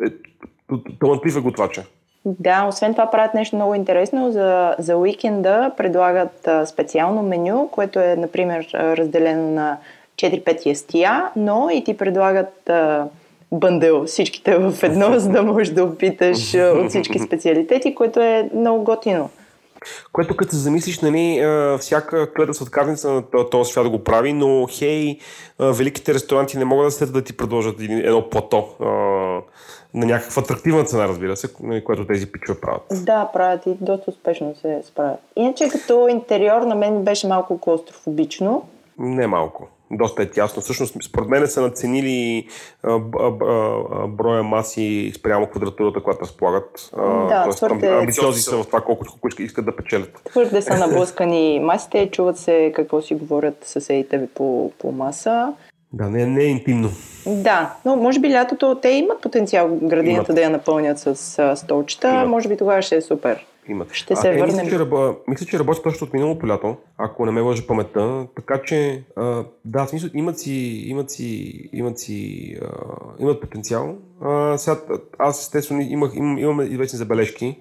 [0.05, 1.83] е талантлив е готвача.
[2.25, 4.31] Да, освен това правят нещо много интересно.
[4.31, 9.77] За, за уикенда предлагат а, специално меню, което е, например, разделено на
[10.15, 13.07] 4-5 ястия, но и ти предлагат а,
[13.51, 18.83] бъндел всичките в едно, за да можеш да опиташ от всички специалитети, което е много
[18.83, 19.29] готино.
[20.11, 21.45] Което като се замислиш, нали,
[21.79, 25.19] всяка клета сладкарница на този свят да го прави, но хей,
[25.59, 28.67] великите ресторанти не могат да след да ти предложат едно плато
[29.93, 32.81] на някаква атрактивна цена, разбира се, нали, което тези пичове правят.
[32.91, 35.19] Да, правят и доста успешно се справят.
[35.35, 38.67] Иначе като интериор на мен беше малко клаустрофобично.
[38.99, 40.61] Не малко доста е тясно.
[40.61, 42.47] Всъщност, според мен са наценили
[44.07, 46.89] броя маси спрямо квадратурата, която разполагат.
[46.95, 47.87] Да, Тоест, твърде...
[47.87, 50.21] амбициози са в това, колко, колко искат да печелят.
[50.31, 55.53] Твърде са наблъскани масите, чуват се какво си говорят съседите ви по, по маса.
[55.93, 56.89] Да, не, не е интимно.
[57.27, 60.35] Да, но може би лятото те имат потенциал градината имат.
[60.35, 61.15] да я напълнят с
[61.55, 62.09] столчета.
[62.09, 62.29] Имат.
[62.29, 63.93] Може би тогава ще е супер имат.
[63.93, 64.55] Ще се а, върнем.
[64.55, 68.27] Мисля че, раба, мисля, че работят точно от миналото лято, ако не ме лъжа паметта.
[68.35, 72.67] Така че, а, да, смисъл, имат си, имат си, имат си, а,
[73.19, 73.95] имат потенциал.
[74.21, 74.77] А, сега,
[75.19, 77.59] аз естествено имах, имам, имам известни забележки.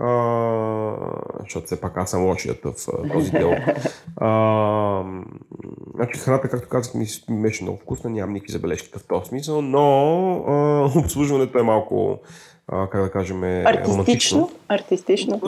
[0.00, 2.72] Uh, защото все пак аз съм лошият в
[3.12, 3.50] този дел.
[4.20, 5.24] Uh,
[5.94, 9.78] значи храната, както казах, ми, беше много вкусна, нямам никакви забележки в този смисъл, но
[9.78, 12.20] uh, обслужването е малко
[12.68, 13.92] а, как да кажем, артистично.
[13.92, 14.50] романтично.
[14.68, 15.40] Артистично.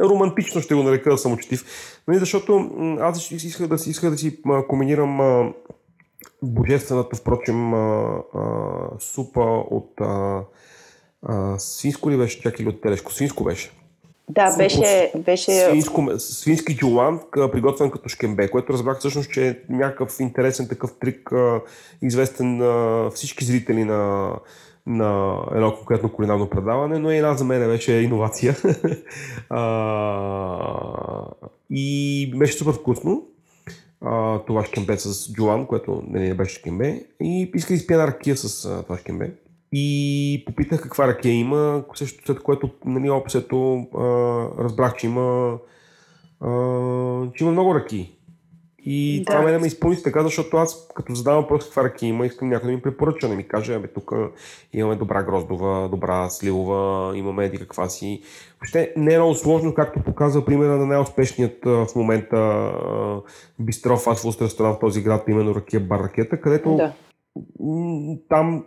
[0.00, 1.64] Романтично ще го нарека учтив.
[2.08, 5.52] Нали, защото аз исках да си, исках да си комбинирам а,
[6.42, 8.42] божествената, впрочем, а, а,
[8.98, 10.42] супа от а,
[11.22, 13.12] а, свинско ли беше, чак или от телешко?
[13.12, 13.70] Свинско беше.
[14.28, 15.12] Да, беше...
[15.16, 15.50] беше...
[15.50, 17.20] Свинско, свински джулан,
[17.52, 21.30] приготвен като шкембе, което разбрах всъщност, че е някакъв интересен такъв трик,
[22.02, 24.30] известен на всички зрители на
[24.86, 28.56] на едно конкретно кулинарно предаване, но и една за мен беше иновация.
[29.50, 31.26] а,
[31.70, 33.26] и беше супер вкусно.
[34.00, 37.04] А, това шкембе с джулан, което не, беше шкембе.
[37.22, 39.32] И исках да изпия една ракия с а, това шкембе.
[39.72, 43.86] И попитах каква ракия има, също след което нали, обсето
[44.58, 45.58] разбрах, че има,
[46.40, 46.48] а,
[47.34, 48.16] че има много ракии.
[48.84, 49.32] И да.
[49.32, 52.70] това ме ме изпълни така, защото аз като задавам въпрос каква ръки има, искам някой
[52.70, 54.12] да ми препоръча, да ми каже, абе тук
[54.72, 58.22] имаме добра гроздова, добра сливова, имаме еди каква си.
[58.60, 62.72] Въобще не е много сложно, както показва примера на най-успешният в момента
[63.58, 66.92] бистро фастфуд ресторант в този град, именно Ракия Бар Ракета, където да
[68.28, 68.64] там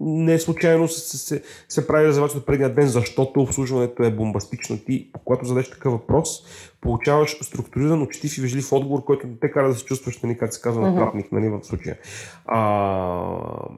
[0.00, 4.78] не е случайно се, се, се прави резервация от предния ден, защото обслужването е бомбастично.
[4.86, 6.42] Ти, когато зададеш такъв въпрос,
[6.80, 10.62] получаваш структуриран, учтив и вежлив отговор, който те кара да се чувстваш, нали, как се
[10.62, 11.98] казва, на нали, в случая.
[12.46, 13.68] А,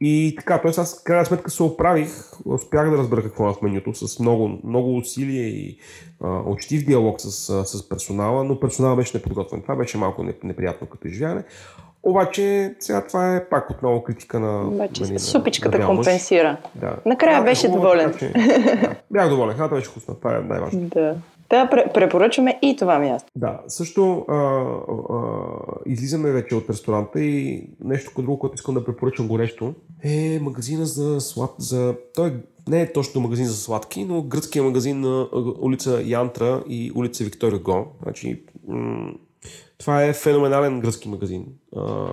[0.00, 0.70] И така, т.е.
[0.70, 2.10] аз крайна сметка се оправих,
[2.44, 5.78] успях да разбера какво е в менюто с много, много усилие и
[6.20, 9.62] а, учтив диалог с, с персонала, но персонала беше неподготвен.
[9.62, 11.44] Това беше малко неприятно като изживяване.
[12.02, 14.68] Обаче сега това е пак отново критика на...
[14.68, 16.56] Обаче нали, супичката на компенсира.
[16.74, 16.96] Да.
[17.06, 18.12] Накрая да, беше хубаво, доволен.
[18.12, 18.32] Така, че,
[18.80, 19.56] да, бях доволен.
[19.56, 20.14] Храната беше вкусна.
[20.14, 20.80] Това е най-важно.
[20.80, 21.16] Да.
[21.50, 23.32] Да, препоръчваме и това място.
[23.36, 25.22] Да, също а, а,
[25.86, 29.74] излизаме вече от ресторанта и нещо друго, което искам да препоръчам горещо
[30.04, 31.94] е магазина за слад, за...
[32.14, 32.32] Той
[32.68, 35.28] не е точно магазин за сладки, но гръцкият магазин на
[35.60, 37.86] улица Янтра и улица Виктория Го.
[38.02, 39.12] Значи, м-
[39.78, 41.46] това е феноменален гръцки магазин.
[41.76, 42.08] А,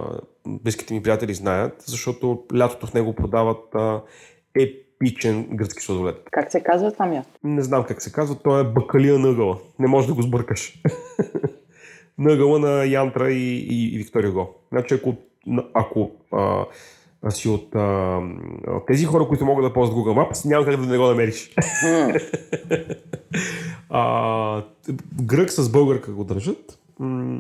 [0.47, 4.01] близките ми приятели знаят, защото лятото в него продават а,
[4.59, 6.22] епичен гръцки сладолет.
[6.32, 7.32] Как се казва това място?
[7.43, 9.57] Не знам как се казва, той е бакалия на ъгъла.
[9.80, 10.82] Не можеш да го сбъркаш.
[12.18, 14.55] на ъгъла на Янтра и, и, и Виктория Го.
[14.72, 15.16] Значи ако,
[15.74, 16.66] ако а,
[17.30, 18.20] си от а,
[18.88, 21.53] тези хора, които могат да ползват Google Maps, няма как да не го намериш.
[23.89, 24.63] а,
[25.22, 26.80] грък с българка го държат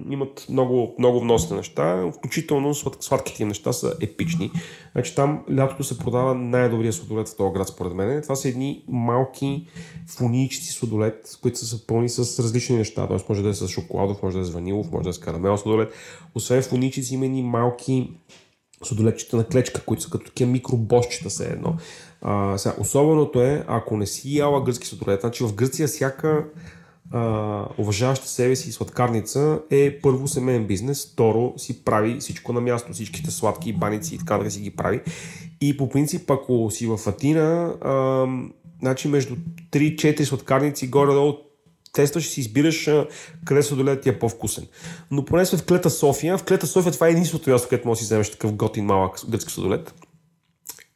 [0.09, 4.51] имат много, много вносни неща, включително сладките им неща са епични.
[4.91, 8.21] Значи там лятото се продава най-добрия сладолет в този град, според мен.
[8.21, 9.67] Това са едни малки
[10.07, 13.07] фуничци сладолет, които са пълни с различни неща.
[13.07, 15.19] Тоест може да е с шоколадов, може да е с ванилов, може да е с
[15.19, 15.93] карамел сладолет.
[16.35, 18.11] Освен фуничици има едни малки
[18.83, 21.75] сладолетчета на клечка, които са като такива микробосчета се едно.
[22.21, 26.45] А, сега, особеното е, ако не си яла гръцки сладолет, значи в Гърция всяка
[27.11, 32.93] а, уважаваща себе си сладкарница е първо семейен бизнес, второ си прави всичко на място,
[32.93, 35.01] всичките сладки баници и така да си ги прави.
[35.61, 38.25] И по принцип, ако си в Атина, а,
[38.81, 39.35] значи между
[39.71, 41.33] 3-4 сладкарници горе-долу
[41.93, 42.89] тестваш и си избираш
[43.45, 44.67] къде сладолет ти е по-вкусен.
[45.11, 46.37] Но поне сме в Клета София.
[46.37, 49.19] В Клета София това е единственото място, където можеш да си вземеш такъв готин малък
[49.29, 50.04] гръцки сладолет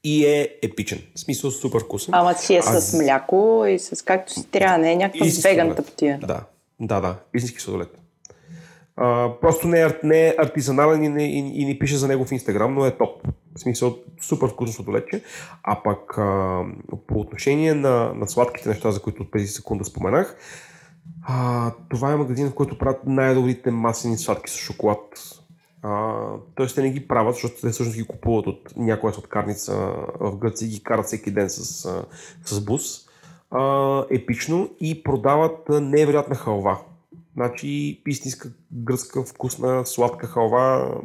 [0.04, 1.02] и е епичен.
[1.16, 2.14] В смисъл супер вкусен.
[2.14, 6.20] Ама си е с мляко и с както си трябва, не е някаква веган тъптия.
[6.22, 6.43] Да,
[6.80, 8.00] да, да, истински сладолет.
[8.95, 12.26] А, просто не е, не е артизанален и не, и, и не пише за него
[12.26, 13.28] в Инстаграм, но е топ.
[13.56, 15.22] В смисъл, супер вкусно сладолетче.
[15.64, 16.62] А пък а,
[17.08, 20.38] по отношение на, на сладките неща, за които от преди секунда споменах,
[21.28, 25.00] а, това е магазин, в който правят най-добрите масени сладки с шоколад
[26.55, 29.75] Тоест те не ги правят, защото те всъщност ги купуват от някоя сладкарница
[30.19, 31.88] в Гърция и ги карат всеки ден с,
[32.45, 33.09] с бус.
[33.51, 36.77] А, епично и продават невероятна халва.
[37.36, 40.95] Значи истинска гръцка, вкусна, сладка халва.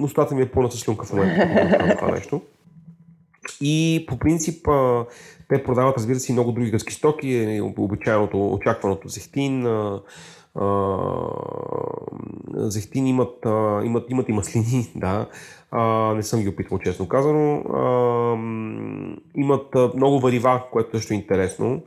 [0.00, 2.42] Устата ми е пълна с слюнка в момента това нещо.
[3.60, 4.68] И по принцип
[5.48, 9.66] те продават, разбира се, и много други гръцки стоки, обичайното, очакваното зехтин,
[12.56, 13.46] зехтин имат,
[13.84, 15.28] имат, имат и маслини, да.
[15.70, 17.56] А, не съм ги опитвал, честно казано.
[17.56, 18.36] А,
[19.34, 21.82] имат много варива, което също е интересно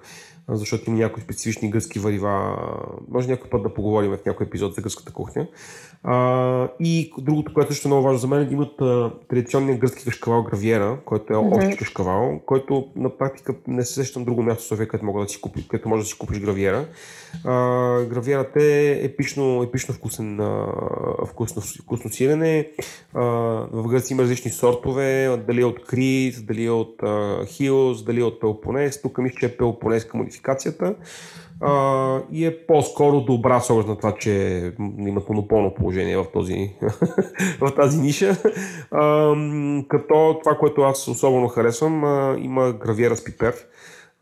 [0.50, 2.58] защото има някои специфични гръцки варива.
[3.10, 5.48] Може някой път да поговорим в някой епизод за гръцката кухня.
[6.04, 9.78] А, и другото, което също е много важно за мен, е да имат а, традиционния
[9.78, 11.68] гръцки кашкавал гравиера, който е mm-hmm.
[11.68, 15.30] общ кашкавал, който на практика не се сещам друго място в София, където, мога да
[15.30, 16.86] си купи, където може да си купиш гравиера.
[17.45, 17.54] А,
[18.04, 20.68] гравиерата е епично, епично вкусен, а,
[21.28, 22.70] вкусно, вкусно сирене.
[23.14, 23.22] А,
[23.72, 26.95] в Гърция има различни сортове, дали е от Крит, дали е от
[27.48, 29.02] Хилс, дали е от Пелопонес.
[29.02, 30.96] Тук мисля, че е Пелопонеска модификацията
[31.62, 34.32] а, и е по-скоро добра с оглед на това, че
[34.80, 36.72] имат монополно положение в, този,
[37.62, 38.38] в тази ниша.
[38.92, 39.34] А,
[39.88, 43.68] като това, което аз особено харесвам, а, има гравиера с пипер,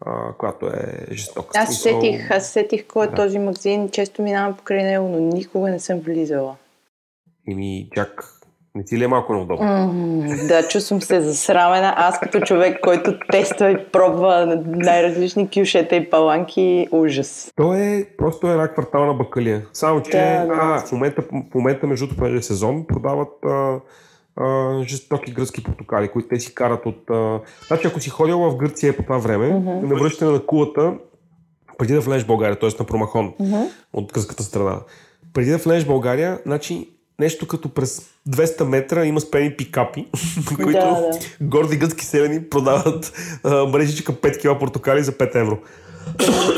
[0.01, 1.49] а, която е жестока.
[1.55, 3.15] Аз сетих, аз сетих кой е да.
[3.15, 6.55] този магазин, често минавам покрай него, но никога не съм влизала.
[7.51, 8.34] Еми, чак
[8.75, 9.65] не ти ли е малко неудобно?
[9.65, 11.93] Mm, да, чувствам се засрамена.
[11.97, 17.51] Аз като човек, който тества и пробва най-различни кюшета и паланки, ужас.
[17.55, 19.65] То е просто една квартална бакалия.
[19.73, 20.53] Само, че да, да.
[20.61, 23.79] А, в, момента, в момента, между е сезон, продават а,
[24.35, 27.09] а, жестоки гръцки портокали, които те си карат от...
[27.09, 27.39] А...
[27.67, 29.81] Значи, ако си ходил в Гърция по това време, mm-hmm.
[29.81, 30.93] на връщане на кулата,
[31.77, 32.69] преди да влезеш в България, т.е.
[32.79, 33.69] на промахон mm-hmm.
[33.93, 34.79] от гръцката страна,
[35.33, 40.05] преди да влезеш в България, значи нещо като през 200 метра има спрени пикапи,
[40.55, 41.19] които да, да.
[41.41, 43.13] горди гъцки селени продават
[43.43, 45.59] а, мрежичка 5 кг портокали за 5 евро.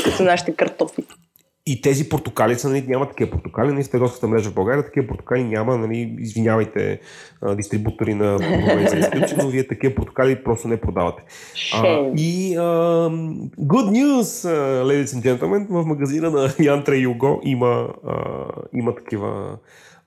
[0.03, 1.03] Като нашите картофи.
[1.69, 5.07] И тези портокали са, нали, няма такива портокали, нали, в търговската мрежа в България такива
[5.07, 6.99] портокали няма, нали, извинявайте,
[7.41, 8.39] а, дистрибутори на
[9.37, 11.23] но вие такива портокали просто не продавате.
[11.73, 12.61] А, и а,
[13.59, 14.49] good news,
[14.83, 19.57] ladies and gentlemen, в магазина на Янтра и Юго има, а, има такива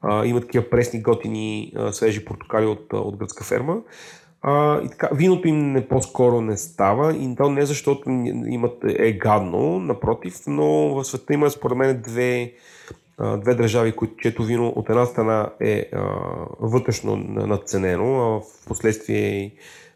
[0.03, 3.77] а, има такива пресни, готини, а, свежи портокали от, от гръцка ферма.
[4.43, 8.11] А, и така, виното им не по-скоро не става и то не защото
[8.47, 12.53] имат, е гадно, напротив, но в света има според мен две,
[13.39, 16.03] две държави, които, чето вино от една страна е а,
[16.61, 19.53] вътрешно надценено, а в последствие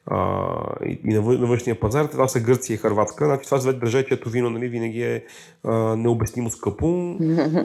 [0.06, 0.46] а,
[0.86, 2.06] и на, на външния пазар.
[2.06, 3.24] Това са Гърция и Харватска.
[3.24, 5.24] Значи, това са две държави, чието вино нали, винаги е
[5.64, 7.16] а, необяснимо скъпо.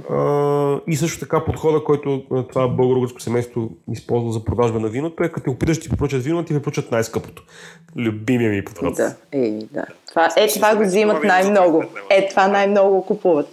[0.10, 5.30] А, и също така подхода, който това българо-гръцко семейство използва за продажба на виното е
[5.30, 7.44] като опиташ да ти препоръчат вино, ти препоръчат най-скъпото.
[7.98, 8.96] Любимия ми подход.
[8.96, 9.86] Да, е, да.
[10.10, 11.84] Това, е, това го взимат най-много.
[12.10, 13.48] Е, това най-много купуват.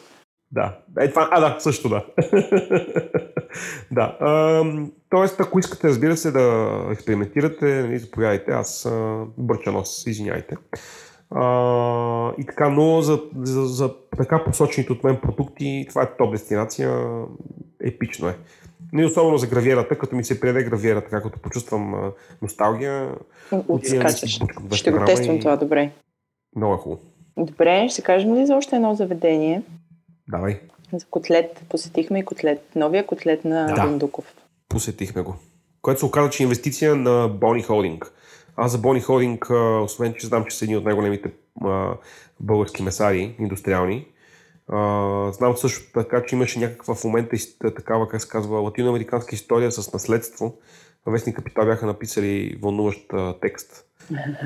[0.53, 2.05] Да, е това, а да, също да.
[3.91, 4.17] да.
[4.21, 4.65] А,
[5.17, 8.89] тоест, ако искате, разбира се, да експериментирате, нали, заповядайте, аз
[9.39, 10.57] бърча нос, извиняйте.
[11.31, 16.33] А, и така, но за, за, за така посочените от мен продукти, това е топ
[16.33, 17.07] дестинация,
[17.85, 18.37] епично е.
[18.93, 22.13] Не особено за гравиерата, като ми се приеде гравиерата, така като почувствам а,
[22.43, 23.15] носталгия.
[24.09, 24.39] Си
[24.73, 25.41] Ще го тествам и...
[25.41, 25.91] това, добре.
[26.57, 27.01] Много е хубаво.
[27.37, 29.63] Добре, ще кажем ли за още едно заведение?
[30.29, 30.61] Давай.
[30.93, 31.63] За котлет.
[31.69, 32.63] Посетихме и котлет.
[32.75, 33.87] Новия котлет на да.
[33.87, 34.35] Бундуков.
[34.69, 35.37] Посетихме го.
[35.83, 38.13] Което се оказа, че е инвестиция на Бони Холдинг.
[38.57, 39.51] Аз за Бони Холдинг,
[39.83, 41.33] освен че знам, че са едни от най-големите
[42.41, 44.09] български месари, индустриални,
[45.31, 49.93] знам също така, че имаше някаква в момента такава, как се казва, латиноамериканска история с
[49.93, 50.59] наследство.
[51.07, 53.01] Вестник Капитал бяха написали вълнуващ
[53.41, 53.86] текст.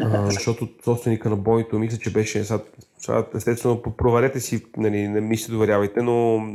[0.02, 5.36] А, защото собственика на бойто мисля, че беше сега, естествено, проверете си, нали, не ми
[5.36, 6.46] се доверявайте, но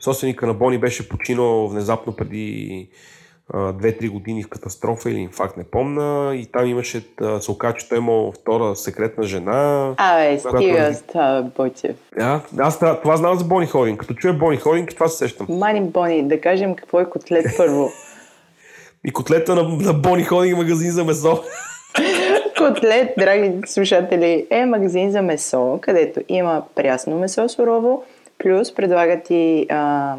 [0.00, 2.88] собственика на Бони беше починал внезапно преди
[3.52, 6.36] 2-3 години в катастрофа или инфаркт, не помна.
[6.36, 7.04] И там имаше,
[7.40, 9.94] се оказа, че той имал втора секретна жена.
[9.96, 11.96] Абе, стига с Бойчев.
[12.18, 14.00] Да, аз това знам за Бони Холдинг.
[14.00, 15.46] Като чуя Бони Холдинг, това се сещам.
[15.48, 17.90] Мани Бони, да кажем какво е котлет първо.
[19.04, 21.42] И котлета на, на Бони Холдинг магазин за месо.
[22.66, 28.04] Котлет, драги слушатели, е магазин за месо, където има прясно месо сурово,
[28.38, 30.14] плюс предлагат и а,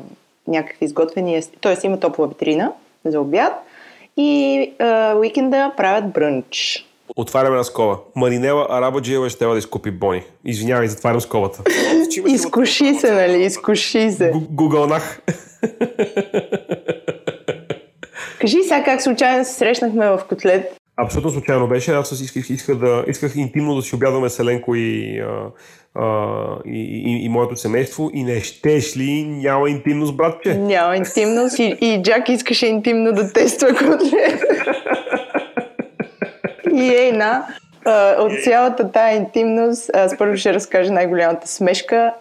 [0.47, 1.75] някакви изготвени, т.е.
[1.83, 2.71] има топла витрина
[3.05, 3.53] за обяд
[4.17, 6.85] и а, уикенда правят брънч.
[7.15, 7.97] Отваряме на скоба.
[8.15, 10.23] Маринела Арабаджиева ще да изкупи бони.
[10.45, 11.63] Извинявай, затварям скобата.
[12.27, 13.43] Изкуши се, нали?
[13.43, 14.31] Изкуши се.
[14.49, 15.21] Гугълнах.
[18.41, 21.91] Кажи сега как случайно се срещнахме в котлет Абсолютно случайно беше.
[21.91, 25.51] Аз исках, исках, да, исках интимно да си обядваме Селенко и, а,
[25.95, 26.35] а,
[26.65, 30.53] и, и, и моето семейство и не щеш ли, няма интимност, братче?
[30.57, 34.41] Няма интимност и, и Джак искаше интимно да тества котлет.
[36.73, 37.45] и Ейна,
[38.19, 42.13] от цялата тая интимност, аз първо ще разкажа най-голямата смешка.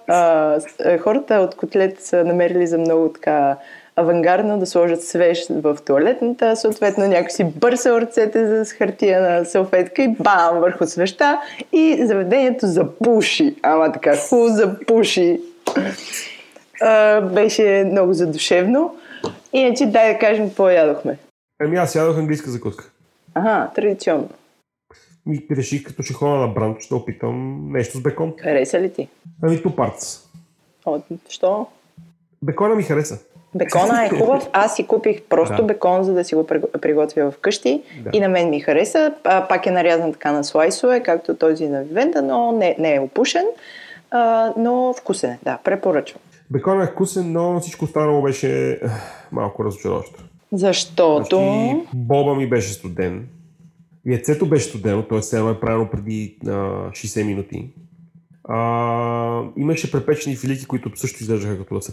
[1.01, 3.57] хората от котлет са намерили за много така
[3.97, 10.03] авангардно да сложат свеж в туалетната, съответно някой си бърса ръцете за хартия на салфетка
[10.03, 11.41] и бам върху свеща
[11.73, 13.57] и заведението запуши.
[13.63, 15.41] Ама така, хубаво запуши.
[16.81, 18.97] А, беше много задушевно.
[19.53, 21.19] Иначе дай да кажем какво ядохме.
[21.61, 22.91] Ами аз ядох английска закуска.
[23.35, 24.29] Ага, традиционно.
[25.31, 28.35] И реших, като ще ходя на бранч, ще опитам нещо с бекон.
[28.41, 29.09] Хареса ли ти?
[29.43, 30.29] Ами ту парц.
[30.85, 31.67] От, що?
[32.43, 33.19] Бекона ми хареса.
[33.57, 34.49] Бекона е хубав.
[34.53, 35.63] Аз си купих просто да.
[35.63, 36.47] бекон, за да си го
[36.83, 37.83] приготвя вкъщи.
[38.05, 38.11] Да.
[38.13, 39.15] И на мен ми хареса.
[39.25, 43.01] А, пак е нарязан така на слайсове, както този на Вивенда, но не, не е
[43.01, 43.47] опушен.
[44.11, 46.23] А, но вкусен е, да, препоръчвам.
[46.51, 48.81] Бекон е вкусен, но всичко останало беше
[49.33, 50.25] малко разочароващо.
[50.53, 51.37] Защото?
[51.37, 53.29] Значи, боба ми беше студен.
[54.07, 55.23] Яйцето беше студено, т.е.
[55.23, 57.71] сега е правилно преди а, 60 минути.
[58.49, 61.93] А, имаше препечени филики, които също изглеждаха като да са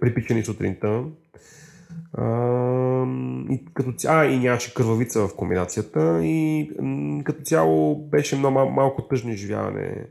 [0.00, 1.04] препичани сутринта.
[2.12, 3.06] А,
[3.50, 6.70] и, като, а, и нямаше кървавица в комбинацията и
[7.24, 10.06] като цяло беше много мал, малко тъжно изживяване.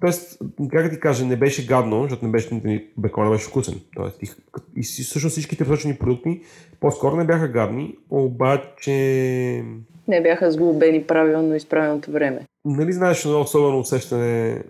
[0.00, 0.38] Тоест,
[0.70, 3.80] как ти кажа, не беше гадно, защото не беше, бекона беше вкусен.
[3.96, 4.30] Тоест, и,
[4.76, 6.40] и всъщност всичките посочени продукти
[6.80, 9.64] по-скоро не бяха гадни, обаче
[10.08, 12.40] не бяха сглобени правилно и с правилното време.
[12.64, 14.62] Нали знаеш едно особено усещане?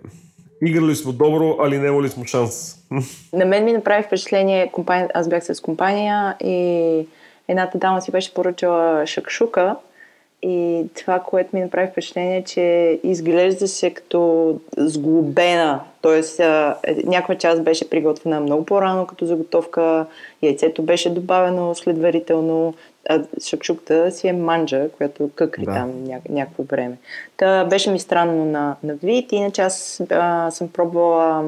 [0.65, 2.75] Играли сме добро, али не ли сме шанс?
[3.33, 7.07] На мен ми направи впечатление, компания, аз бях с компания и
[7.47, 9.75] едната дама си беше поръчала шакшука
[10.41, 15.79] и това, което ми направи впечатление, е, че изглеждаше като сглобена.
[16.01, 16.39] Тоест,
[17.03, 20.05] някаква част беше приготвена много по-рано като заготовка,
[20.41, 22.73] яйцето беше добавено следварително,
[23.09, 25.73] а шакшукта си е манджа, която къкри да.
[25.73, 26.97] там ня, някакво време.
[27.37, 31.43] Та беше ми странно на, на вид, иначе аз а, съм пробвала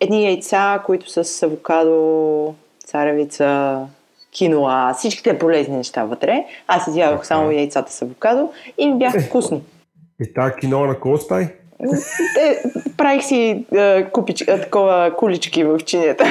[0.00, 3.78] едни яйца, които са с авокадо, царевица,
[4.38, 6.44] киноа, всичките полезни неща вътре.
[6.66, 9.62] Аз изядох само яйцата с авокадо и ми бяха вкусни.
[10.20, 11.48] И тази киноа на кого стай?
[12.34, 12.62] Те,
[12.96, 16.24] правих си а, купич, а, такова кулички в чинията.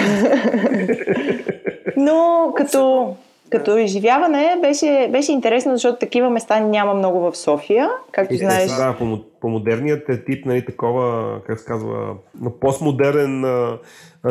[1.97, 3.15] Но като,
[3.49, 8.71] като изживяване беше, беше интересно, защото такива места няма много в София, както И, знаеш.
[8.71, 13.45] Да, по, по модерният е тип, нали, такова, как се казва, на постмодерен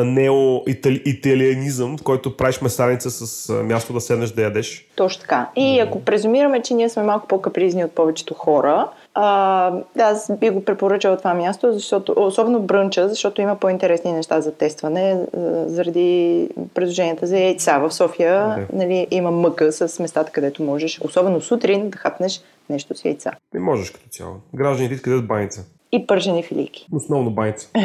[0.05, 4.87] нео-италианизъм, в който правиш месарница с място да седнеш да ядеш.
[4.95, 5.49] Точно така.
[5.55, 10.65] И ако презумираме, че ние сме малко по-капризни от повечето хора, а, аз би го
[10.65, 15.25] препоръчала това място, защото, особено брънча, защото има по-интересни неща за тестване,
[15.65, 17.77] заради предложенията за яйца.
[17.77, 18.65] В София Да.
[18.73, 23.31] нали, има мъка с местата, където можеш, особено сутрин, да хапнеш нещо с яйца.
[23.53, 24.35] Не можеш като цяло.
[24.55, 25.65] Гражданите искат баница.
[25.91, 26.87] И пържени филийки.
[26.91, 27.69] Основно баница.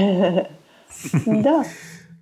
[1.26, 1.64] да.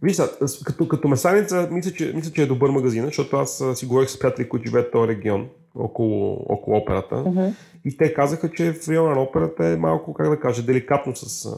[0.02, 0.18] Виж,
[0.64, 4.18] като, като месарница, мисля че, мисля, че е добър магазин, защото аз си говорих с
[4.18, 7.16] приятели, които живеят в този регион, около, около операта.
[7.16, 7.46] Мгм.
[7.84, 11.50] И те казаха, че в района на операта е малко, как да кажа, деликатно с,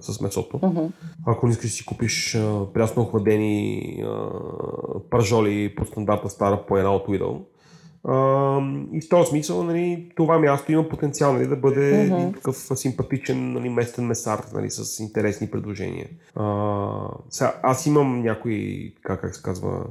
[0.00, 0.60] с месото.
[0.62, 0.86] Мгм.
[1.26, 2.38] Ако не искаш да си купиш
[2.74, 4.04] прясно охладени
[5.10, 7.40] пържоли по стандарта стара по една от Lidl.
[8.92, 12.14] И в този смисъл, нали, това място има потенциал нали, да бъде Мгм.
[12.14, 16.06] един такъв симпатичен нали, местен месар нали, с интересни предложения.
[16.34, 16.88] А,
[17.30, 19.84] сега, аз имам някои, как, как се казва,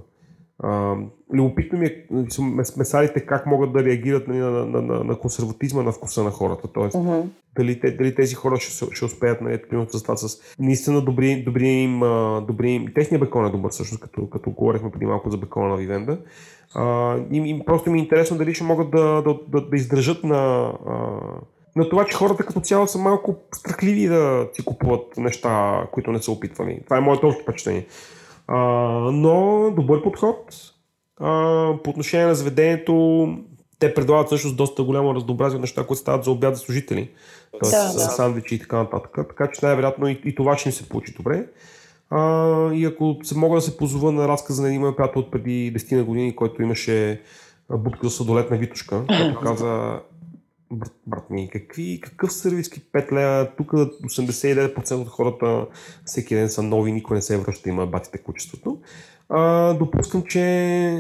[0.64, 0.96] а,
[1.34, 5.04] любопитно ми е нали, са мес- месарите как могат да реагират нали, на, на, на,
[5.04, 6.68] на консерватизма на вкуса на хората.
[6.74, 7.20] Тоест, Мгм.
[7.56, 11.44] дали, те, дали тези хора ще, ще успеят нали, примерно, с това с наистина добри,
[11.44, 12.00] добри им,
[12.48, 12.86] добри им.
[12.96, 16.18] Техният бекон е добър всъщност, като, като говорихме преди малко за бекона на Вивенда.
[16.76, 20.24] А, им, им, просто ми е интересно дали ще могат да, да, да, да издържат
[20.24, 20.96] на, а,
[21.76, 26.20] на това, че хората като цяло са малко страхливи да си купуват неща, които не
[26.20, 26.82] са опитвали.
[26.84, 27.86] Това е моето общо впечатление.
[28.48, 28.58] А,
[29.12, 30.56] но добър подход.
[31.20, 33.28] А, по отношение на заведението,
[33.80, 37.12] те предлагат всъщност доста голямо разнообразие от неща, които стават за обяд за служители.
[37.60, 38.00] Тоест Да, да.
[38.00, 39.12] сандвичи и така нататък.
[39.16, 41.46] Така че най-вероятно и, и това ще им се получи добре.
[42.12, 45.32] А, и ако се мога да се позова на разказа на един мой приятел от
[45.32, 47.22] преди 10 на години, който имаше
[47.70, 50.00] а, будка за сладолет на Витушка, който каза
[50.72, 55.68] брат, брат ми, какви, какъв сервиски 5 лева, тук 89% от хората
[56.06, 58.82] всеки ден са нови, никой не се връща, има батите качеството.
[59.34, 60.42] А, допускам, че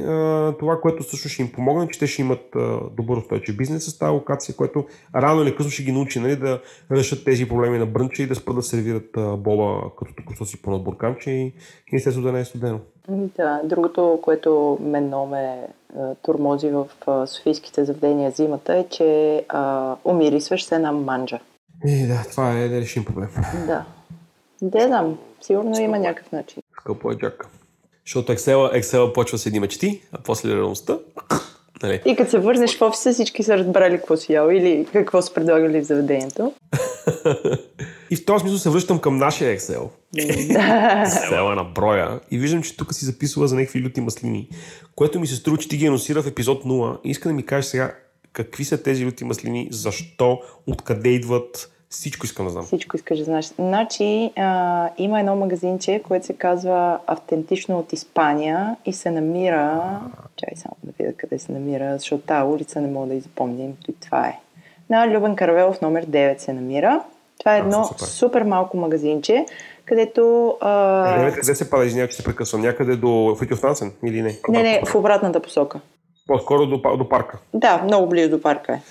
[0.07, 3.86] а, това, което също ще им помогне, че те ще имат а, добър устойчив бизнес
[3.86, 6.61] с тази локация, което рано или късно ще ги научи нали, да
[6.91, 10.61] решат тези проблеми на брънча и да спрат да сервират а, боба като току-що си
[10.61, 11.53] по бурканче и,
[11.93, 12.79] естествено да не е студено.
[13.09, 15.67] Да, другото, което мен много ме
[16.21, 21.39] турмози в а, софийските заведения зимата е, че а, умирисваш се на манджа.
[21.86, 23.29] И да, това е да решим проблем.
[23.67, 23.86] Да.
[24.61, 26.63] Не знам, сигурно има някакъв начин.
[26.79, 27.47] Скъпо е джака.
[28.05, 30.97] Защото Excel, Excel почва с едни мечти, а после реалността.
[31.83, 32.01] Нали?
[32.05, 35.33] И като се върнеш в офиса, всички са разбрали какво си ял или какво са
[35.33, 36.53] предлагали в заведението.
[38.09, 39.89] И в този смисъл се връщам към нашия Excel.
[40.15, 42.19] Excel е на броя.
[42.31, 44.49] И виждам, че тук си записва за някакви люти маслини,
[44.95, 46.97] което ми се струва, че ти ги анонсира в епизод 0.
[47.03, 47.95] И иска да ми кажеш сега
[48.33, 52.63] какви са тези люти маслини, защо, откъде идват, всичко искам да знам.
[52.63, 53.45] Всичко искаш да знаеш.
[53.45, 59.99] Значи, а, има едно магазинче, което се казва Автентично от Испания и се намира...
[60.35, 63.73] Чай само да видя къде се намира, защото тази улица не мога да изпомним.
[63.89, 64.39] И това е.
[64.89, 67.01] На Любен Каравелов номер 9 се намира.
[67.39, 68.05] Това е А, едно супер.
[68.05, 69.45] супер малко магазинче,
[69.85, 70.55] където...
[70.61, 71.17] А...
[71.17, 72.61] Девет, къде се пада, извинявай, че се прекъсвам?
[72.61, 74.37] Някъде до Фритюф Нансен или не?
[74.49, 75.79] Не, не, в обратната посока.
[76.27, 77.39] По-скоро до, до парка.
[77.53, 78.81] Да, много близо до парка е.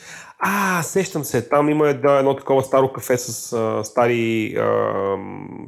[0.41, 1.49] А, сещам се.
[1.49, 4.93] Там има едно, едно такова старо кафе с а, стари а,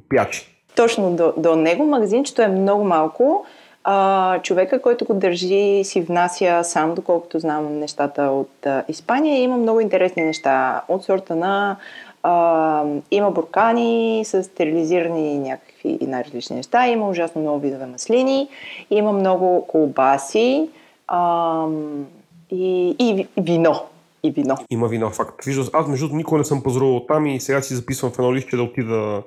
[0.08, 0.46] пячи.
[0.76, 3.44] Точно до, до него магазинчето е много малко.
[3.84, 9.42] А, човека, който го държи, си внася сам, доколкото знам нещата от а, Испания.
[9.42, 11.76] Има много интересни неща от сорта на
[12.22, 18.48] а, има буркани с стерилизирани някакви най-различни неща, има ужасно много видове маслини,
[18.90, 20.68] има много колбаси
[21.08, 21.66] а,
[22.50, 23.80] и, и ви- вино.
[24.24, 24.56] И вино.
[24.70, 25.44] Има вино, факт.
[25.44, 28.34] Виждам, аз между другото никога не съм пазарувал там и сега си записвам в едно
[28.34, 29.22] лище да отида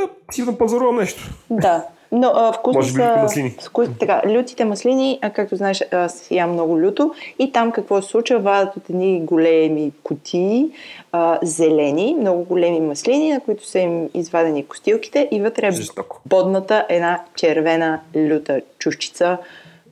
[0.00, 1.30] да си да пазарувам нещо.
[1.50, 3.16] Да, но а, вкусни Може би са...
[3.22, 3.56] маслини.
[3.66, 8.08] Вкус, така, лютите маслини, а, както знаеш, аз ям много люто и там какво се
[8.08, 10.70] случва, вадят от едни големи кутии,
[11.12, 16.20] а, зелени, много големи маслини, на които са им извадени костилките и вътре е Жестоко.
[16.26, 19.38] бодната една червена люта чушчица.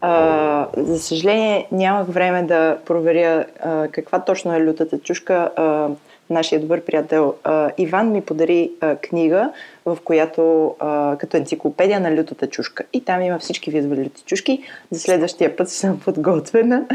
[0.00, 5.50] А, за съжаление нямах време да проверя а, каква точно е лютата чушка.
[5.56, 5.88] А,
[6.30, 9.52] нашия добър приятел а, Иван ми подари а, книга,
[9.94, 12.84] в която а, като енциклопедия на лютата чушка.
[12.92, 14.62] И там има всички видове люти чушки.
[14.90, 16.86] За следващия път съм подготвена.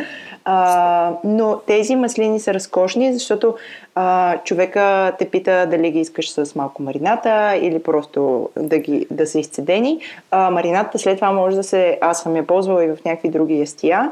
[0.45, 3.55] А, но тези маслини са разкошни, защото
[3.95, 9.27] а, човека те пита дали ги искаш с малко марината или просто да, ги, да
[9.27, 9.99] са изцедени.
[10.31, 11.97] А, марината след това може да се...
[12.01, 14.11] Аз съм я ползвала и в някакви други ястия.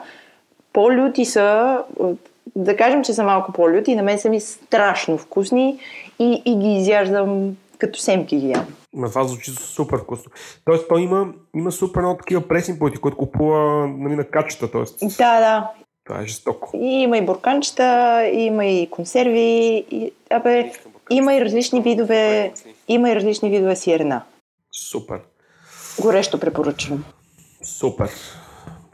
[0.74, 1.78] По-люти са
[2.56, 5.80] да кажем, че са малко по-люти, на мен са ми страшно вкусни
[6.20, 8.68] и, и ги изяждам като семки ги ям.
[8.94, 10.32] На това звучи супер вкусно.
[10.66, 14.72] Тоест, той има, има супер много такива пресни пойти, които купува нали, на качета.
[14.72, 15.00] Тоест.
[15.00, 15.72] Да, да.
[16.06, 16.70] Това е жестоко.
[16.78, 20.72] И има и бурканчета, има и консерви, и, абе,
[21.10, 22.54] има и различни видове,
[22.88, 24.22] има и различни видове сирена.
[24.72, 25.20] Супер.
[26.02, 27.04] Горещо препоръчвам.
[27.64, 28.10] Супер.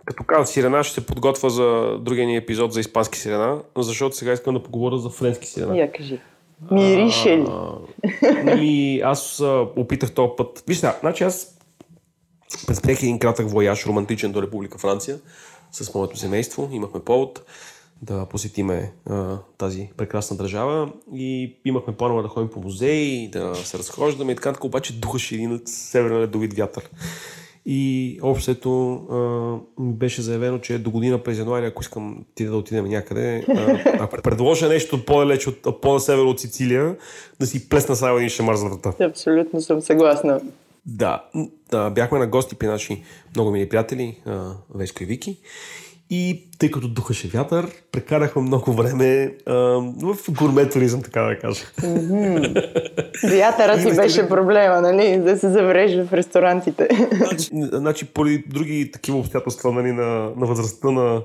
[0.06, 4.34] Като каза сирена, ще се подготвя за другия ни епизод за испански сирена, защото сега
[4.34, 5.78] искам да поговоря за френски сирена.
[5.78, 6.20] Я кажи.
[6.72, 7.48] Мирише ли?
[8.44, 10.64] Нали, аз а, опитах този път.
[10.68, 11.58] Виж сега, значи аз
[12.68, 15.20] предприех един кратък вояж романтичен до Република Франция
[15.72, 16.70] с моето семейство.
[16.72, 17.42] Имахме повод
[18.02, 23.78] да посетиме а, тази прекрасна държава и имахме планове да ходим по музеи, да се
[23.78, 26.90] разхождаме и така, така обаче духаше един северен ледовит вятър.
[27.70, 33.46] И общото беше заявено, че до година през януари, ако искам ти да отидем някъде,
[34.00, 36.96] ако предложа нещо по-далеч от по-север от Сицилия,
[37.40, 38.94] да си плесна само един шамар за врата.
[39.06, 40.42] Абсолютно съм съгласна.
[40.86, 41.24] Да,
[41.72, 43.04] да, бяхме на гости при наши
[43.36, 44.18] много мили приятели,
[44.76, 45.38] Веско и Вики.
[46.10, 49.54] И тъй като духаше вятър, прекарахме много време а,
[50.02, 51.66] в гурмет туризъм, така да кажа.
[51.82, 52.64] Mm-hmm.
[53.38, 55.18] Вятърът си беше проблема, нали?
[55.18, 56.88] Да се заврежи в ресторантите.
[57.12, 61.22] Значи, значи поради други такива обстоятелства нали, на, на възрастта на,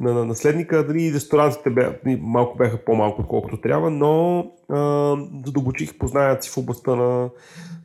[0.00, 4.46] на, на наследника, нали, ресторантите бе, малко бяха по-малко, отколкото трябва, но
[5.46, 7.28] задълбочих познанията си в областта на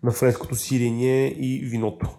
[0.03, 2.09] на френското сирене и виното.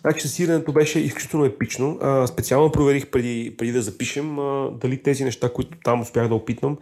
[0.00, 1.98] Значи сиренето беше изключително епично.
[2.02, 6.34] А, специално проверих преди, преди да запишем а, дали тези неща, които там успях да
[6.34, 6.76] опитвам,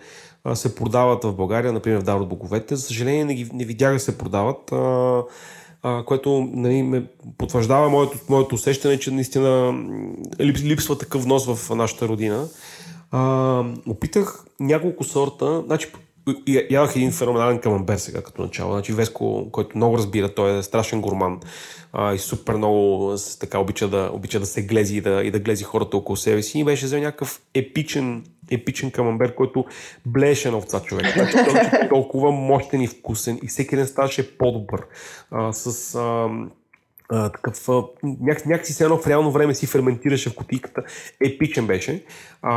[0.44, 2.76] а, се продават в България, например в Дар от боговете.
[2.76, 4.72] За съжаление не, ги, не видях да се продават.
[4.72, 5.22] А,
[5.82, 7.06] а, което нали, ме
[7.38, 9.74] потвърждава моето, моето усещане, че наистина
[10.40, 12.48] липсва такъв нос в нашата родина.
[13.10, 15.88] А, опитах няколко сорта, значи
[16.70, 18.72] ядах един феноменален камамбер сега като начало.
[18.72, 21.40] Значи Веско, който много разбира, той е страшен гурман
[21.92, 25.40] а, и супер много така обича да, обича да се глези и да, и да
[25.40, 26.58] глези хората около себе си.
[26.58, 29.64] И беше взел някакъв епичен, епичен камамбер, който
[30.06, 31.12] блееше на овца човек.
[31.12, 34.86] Значи, той е толкова мощен и вкусен и всеки ден ставаше по-добър.
[35.30, 36.28] А, с а,
[37.08, 40.82] а, такъв, а, няк, някакси се едно в реално време си ферментираше в кутийката.
[41.20, 42.04] Епичен беше.
[42.42, 42.54] А,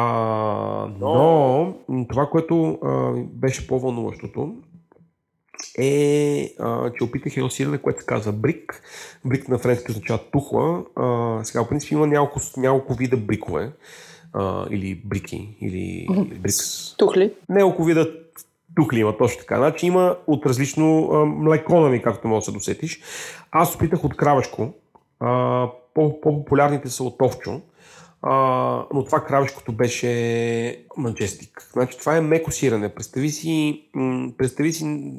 [0.99, 1.75] но
[2.09, 4.55] това, което а, беше по-вълнуващото,
[5.77, 8.81] е, а, че опитах едно сирене, което се казва брик.
[9.25, 10.83] Брик на френски означава тухла.
[10.95, 13.71] А, сега, в принцип, има няколко, няколко вида брикове.
[14.33, 16.97] А, или брики, или, или брикс.
[16.97, 17.33] Тухли?
[17.49, 18.24] Няколко вида
[18.75, 19.57] тухли има точно така.
[19.57, 23.01] Значи има от различно а, млеко, нали, както може да се досетиш.
[23.51, 24.73] Аз опитах от кравешко.
[25.93, 27.61] По-популярните са от овчо.
[28.21, 28.35] А,
[28.93, 31.69] но това кравешкото беше манчестик.
[31.73, 32.89] Значи това е меко сирене.
[32.89, 35.11] Представи си, м- представи си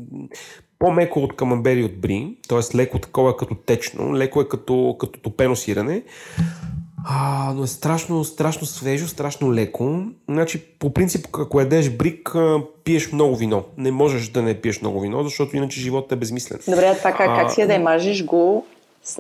[0.79, 2.77] по-меко от камамбери от бри, т.е.
[2.77, 6.03] леко такова е като течно, леко е като, като топено сирене.
[7.09, 10.03] А, но е страшно, страшно свежо, страшно леко.
[10.29, 12.35] Значи, по принцип, ако ядеш брик,
[12.85, 13.65] пиеш много вино.
[13.77, 16.59] Не можеш да не пиеш много вино, защото иначе животът е безмислен.
[16.69, 18.67] Добре, това как, как си я да мажеш го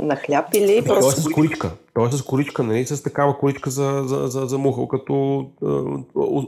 [0.03, 1.01] на хляб или просто...
[1.01, 1.71] Той е с коричка.
[1.95, 2.87] Той е с коричка, нали?
[2.87, 5.83] С такава коричка за, за, за, за мухъл, като а,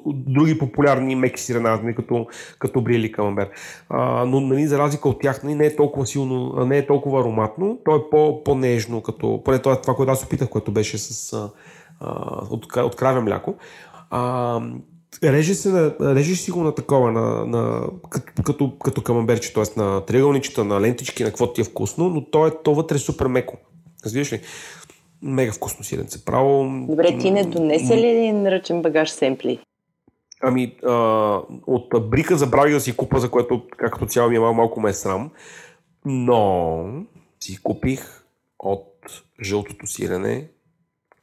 [0.07, 1.95] други популярни меки сирена, нали?
[1.95, 2.27] като,
[2.59, 3.51] като брили камамбер.
[3.89, 7.21] А, но, нали, за разлика от тях, нали, не е толкова силно, не е толкова
[7.21, 11.33] ароматно, то е по, по-нежно, като, поне това, това, което аз опитах, което беше с,
[11.33, 11.51] а,
[12.51, 13.55] от, от краве мляко.
[14.11, 14.61] А,
[15.23, 19.81] Реже, се на, реже си го на такова, на, на, като, като, като камамберче, т.е.
[19.81, 22.99] на триъгълничета, на лентички, на каквото ти е вкусно, но то е то вътре е
[22.99, 23.57] супер меко.
[24.05, 24.41] Разбираш ли?
[25.23, 26.25] Мега вкусно сиренце.
[26.25, 26.71] Право...
[26.89, 29.61] Добре, ти не донесе ли един ръчен багаж семпли?
[30.41, 30.93] Ами, а,
[31.67, 34.93] от брика забравих да си купа, за което както цяло ми е малко ме е
[34.93, 35.31] срам,
[36.05, 36.85] но
[37.41, 38.25] си купих
[38.59, 38.95] от
[39.43, 40.49] жълтото сирене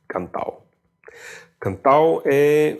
[0.08, 0.65] кантал.
[1.66, 2.80] Кантал е,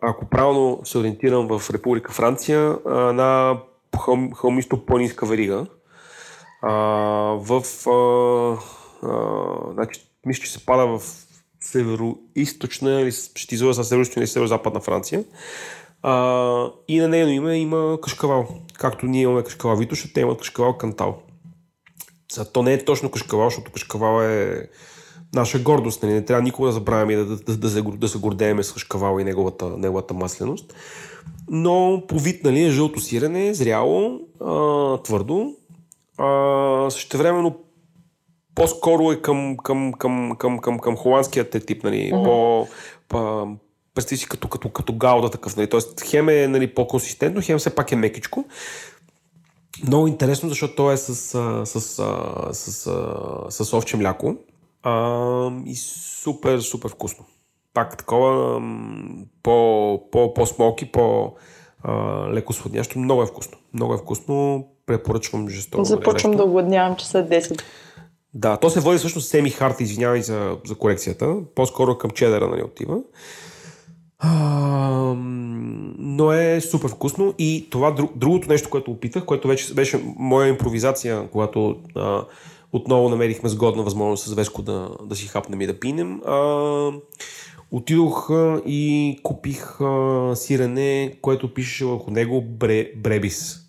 [0.00, 3.58] ако правилно се ориентирам в Република Франция, на
[4.34, 5.66] хълмисто по-ниска верига.
[7.36, 7.62] В,
[9.72, 11.00] значи, мисля, че се пада в
[11.60, 15.24] северо-источна или ще излъга с северо или северо-западна Франция.
[16.88, 18.48] и на нейно име има кашкавал.
[18.78, 21.22] Както ние имаме кашкавал Витоша, те имат кашкавал Кантал.
[22.32, 24.68] Сега, то не е точно кашкавал, защото кашкавал е
[25.34, 26.02] наша гордост.
[26.02, 26.12] Нали?
[26.12, 29.20] Не трябва никога да забравяме да, да, да, да, се, да се гордееме с кашкавал
[29.20, 30.74] и неговата, неговата масленост.
[31.48, 35.54] Но по вид нали, е жълто сирене, зряло, а, твърдо.
[36.18, 37.56] А, същевременно
[38.54, 42.24] по-скоро е към, към, към, към, към, към холандският тип, нали, mm-hmm.
[42.24, 42.68] по,
[43.08, 43.46] по
[43.94, 47.74] представи си като, като, като гауда такъв, нали, Тоест, хем е нали, по-консистентно, хем все
[47.74, 48.44] пак е мекичко.
[49.86, 51.80] Много интересно, защото то е с, с, с,
[52.52, 52.90] с,
[53.50, 54.36] с, с овче мляко
[54.84, 57.24] а, и супер, супер вкусно.
[57.74, 58.62] Пак такова
[59.42, 61.32] по, по, по-смоки, по,
[62.32, 62.98] леко сладнящо.
[62.98, 63.58] Много е вкусно.
[63.74, 64.66] Много е вкусно.
[64.86, 65.84] Препоръчвам жестоко.
[65.84, 67.62] Започвам да огладнявам, че са 10.
[68.34, 71.36] Да, то се води всъщност семи харт, извинявай за, за корекцията.
[71.54, 72.98] По-скоро към чедъра нали, отива.
[74.18, 75.14] А,
[75.98, 80.48] но е супер вкусно и това друг, другото нещо, което опитах, което вече беше моя
[80.48, 82.24] импровизация, когато а,
[82.74, 86.20] отново намерихме сгодна възможност с Веско да, да си хапнем и да пинем.
[86.26, 86.90] А,
[87.70, 88.30] отидох
[88.66, 93.64] и купих а, сирене, което пише върху него бре, Бребис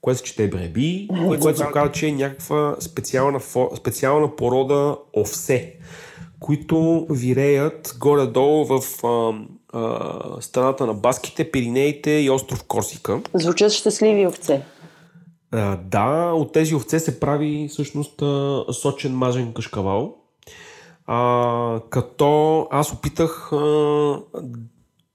[0.00, 3.40] което се чете Бреби, което се оказа, че е някаква специална,
[3.76, 5.74] специална порода овсе,
[6.40, 9.32] които виреят горе-долу в а,
[9.72, 13.20] а, страната на Баските, Пиринеите и остров Корсика.
[13.34, 14.62] Звучат щастливи овце.
[15.84, 18.22] Да, от тези овце се прави всъщност
[18.72, 20.16] сочен мажен кашкавал.
[21.06, 24.22] А, като аз опитах а,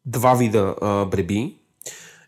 [0.05, 1.57] два вида а, бреби.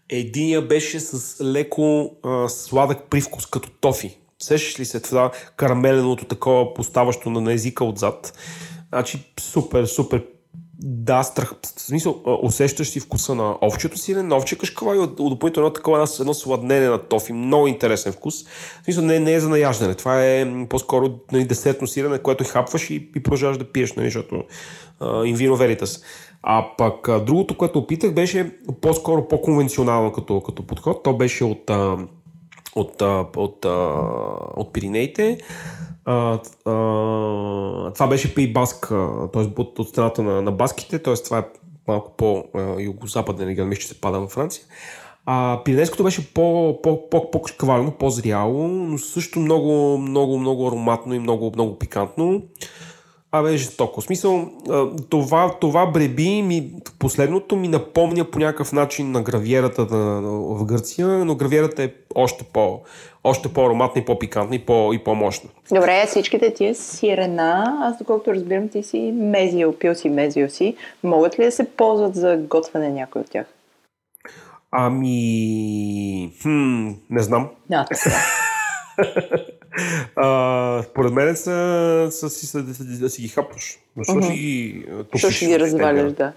[0.10, 4.18] Единия беше с леко а, сладък привкус, като тофи.
[4.40, 8.38] Сещаш ли се това карамеленото такова, поставащо на езика отзад?
[8.90, 10.26] Значи супер, супер
[10.80, 15.16] да, страх, в смисъл, усещаш си вкуса на овчето си, на овче кашкава и от,
[15.16, 17.34] допълнително такова едно сладнене на тофи.
[17.34, 18.44] Много интересен вкус.
[18.44, 19.96] В смисъл, не, не е за наяждане.
[19.96, 24.44] Това е по-скоро нали, десетно сирене, което хапваш и, и продължаваш да пиеш, нали, защото
[25.26, 26.02] инвино веритас.
[26.44, 28.52] А пък а, другото, което опитах, беше
[28.82, 31.04] по-скоро по-конвенционално като, като подход.
[31.04, 31.98] То беше от, а,
[32.76, 33.70] от, а, от, а,
[34.56, 35.38] от Пиринеите.
[37.94, 38.88] Това беше при Баск,
[39.34, 39.62] т.е.
[39.62, 41.14] от, страната на, на баските, т.е.
[41.14, 41.44] това е
[41.88, 44.64] малко по-югозападен регион, мисля, че се пада във Франция.
[45.26, 51.20] А, Пиренейското беше по, по, по, по-квално, по-зряло, но също много, много, много ароматно и
[51.20, 52.42] много, много пикантно.
[53.40, 54.02] Абе, е жестоко.
[54.02, 54.50] В смисъл,
[55.10, 61.36] това, това бреби ми, последното ми напомня по някакъв начин на гравиерата в Гърция, но
[61.36, 62.80] гравиерата е още, по,
[63.24, 65.50] още по-ароматна и по-пикантна и, по, и по-мощна.
[65.72, 71.40] Добре, всичките тия сирена, аз доколкото разбирам, ти си мезио, пил си мезио си, могат
[71.40, 73.46] ли да се ползват за готвяне някой от тях?
[74.72, 76.32] Ами...
[76.42, 77.50] Хм, не знам.
[77.72, 78.10] А, така.
[80.16, 83.80] а, според мен са, са, са, са, да, си ги хапваш.
[83.98, 84.34] Защо uh-huh.
[84.34, 86.34] ги Защо ще ги разваляш, да.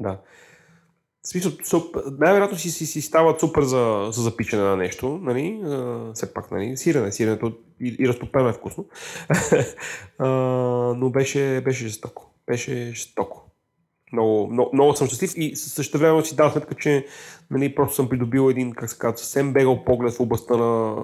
[0.00, 0.18] Да.
[1.22, 1.52] В смисъл,
[2.18, 5.60] най-вероятно си, си, си стават супер за, за запичане на нещо, нали?
[5.64, 6.76] А, все пак, нали?
[6.76, 8.86] Сирене, сиренето и, и разтопено е вкусно.
[10.18, 10.28] а,
[10.96, 12.34] но беше, беше жестоко.
[12.46, 13.45] Беше жестоко.
[14.12, 17.06] Много, много, много съм щастлив и също време си дам сметка, че
[17.50, 20.96] нали, просто съм придобил един, как се казва, съвсем бегал поглед в областта на,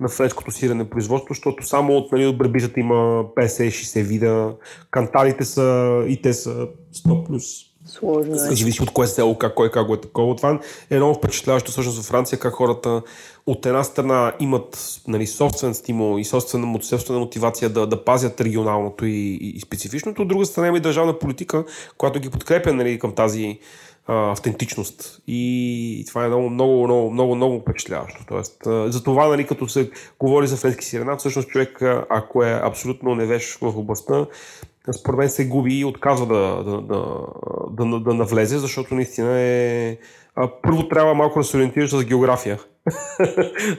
[0.00, 4.56] на френското сирене производство, защото само от, нали, от бребизата има 50-60 вида,
[4.90, 7.67] канталите са и те са 100 плюс.
[7.88, 8.38] Сложно е.
[8.38, 10.36] Зависи от кое село, как, кой как го е такова.
[10.36, 10.60] Това
[10.90, 13.02] е много впечатляващо всъщност във Франция, как хората
[13.46, 19.06] от една страна имат нали, собствен стимул и собствена, собствена мотивация да, да пазят регионалното
[19.06, 21.64] и, и, и специфичното, от друга страна има и държавна политика,
[21.98, 23.58] която ги подкрепя нали, към тази
[24.06, 25.22] а, автентичност.
[25.26, 28.24] И това е много, много, много, много, много впечатляващо.
[28.28, 32.60] Тоест, а, за това, нали, като се говори за френски сирена, всъщност човек, ако е
[32.64, 34.26] абсолютно невеж в областта,
[34.92, 37.04] според мен се губи и отказва да, да, да,
[37.70, 39.96] да, да навлезе, защото наистина е...
[40.34, 42.58] А, първо трябва малко да се ориентираш с география.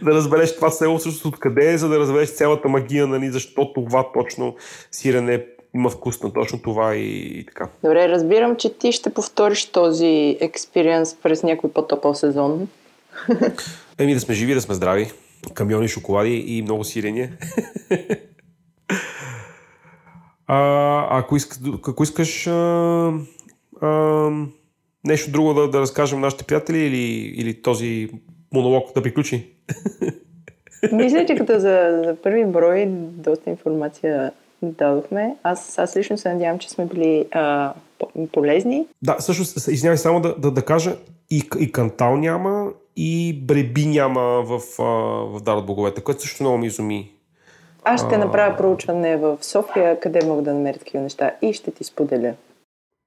[0.03, 4.11] да разбереш това село всъщност откъде е, за да разбереш цялата магия, нали, защо това
[4.13, 4.55] точно
[4.91, 5.45] сирене
[5.75, 7.69] има вкус на точно това и, и така.
[7.83, 12.67] Добре, разбирам, че ти ще повториш този експириенс през някой по-топъл сезон.
[13.97, 15.11] Еми да сме живи, да сме здрави.
[15.53, 17.31] Камиони, шоколади и много сирене.
[20.51, 23.13] а, ако, иска, ако искаш а,
[23.81, 24.29] а,
[25.03, 28.09] нещо друго да, да разкажем нашите приятели или, или този
[28.53, 29.47] монолог да приключи?
[30.91, 34.31] Мисля, че като за, за първи брой доста информация
[34.61, 35.35] дадохме.
[35.43, 37.73] Аз, аз лично се надявам, че сме били а,
[38.31, 38.87] полезни.
[39.01, 40.95] Да, всъщност, извинявай само да, да, да кажа,
[41.29, 44.83] и, и кантал няма, и бреби няма в, а,
[45.37, 47.11] в Дар от боговете, което също много ми изуми.
[47.83, 51.83] Аз ще направя проучване в София, къде мога да намеря такива неща и ще ти
[51.83, 52.33] споделя.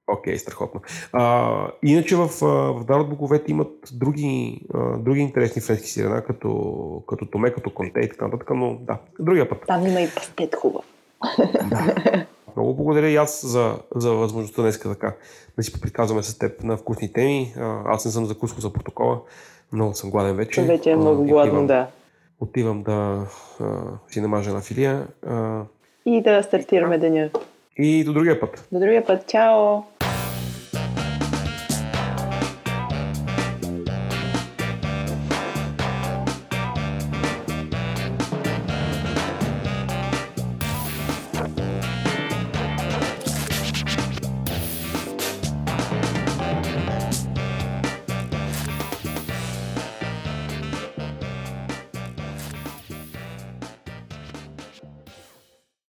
[0.07, 0.81] Окей, okay, страхотно.
[1.13, 2.27] А, иначе в,
[2.73, 7.99] в Дарот Боговете имат други, а, други интересни френски сирена, като, като Томе, като Конте
[7.99, 9.63] и така нататък, но да, другия път.
[9.67, 10.85] Там има и пастет хубав.
[11.69, 11.95] Да.
[12.55, 15.15] Много благодаря и аз за, за възможността днес така
[15.57, 17.53] да си поприказваме с теб на вкусни теми.
[17.57, 19.21] А, аз не съм закуско за протокола.
[19.71, 20.61] Много съм гладен вече.
[20.61, 21.87] Вече е много гладно, да.
[22.43, 23.27] Отивам да
[23.59, 23.65] а,
[24.07, 25.07] си намажа на филия.
[25.27, 25.61] А,
[26.05, 27.29] и да стартираме деня.
[27.77, 28.67] И до другия път.
[28.71, 29.27] До другия път.
[29.27, 29.81] Чао!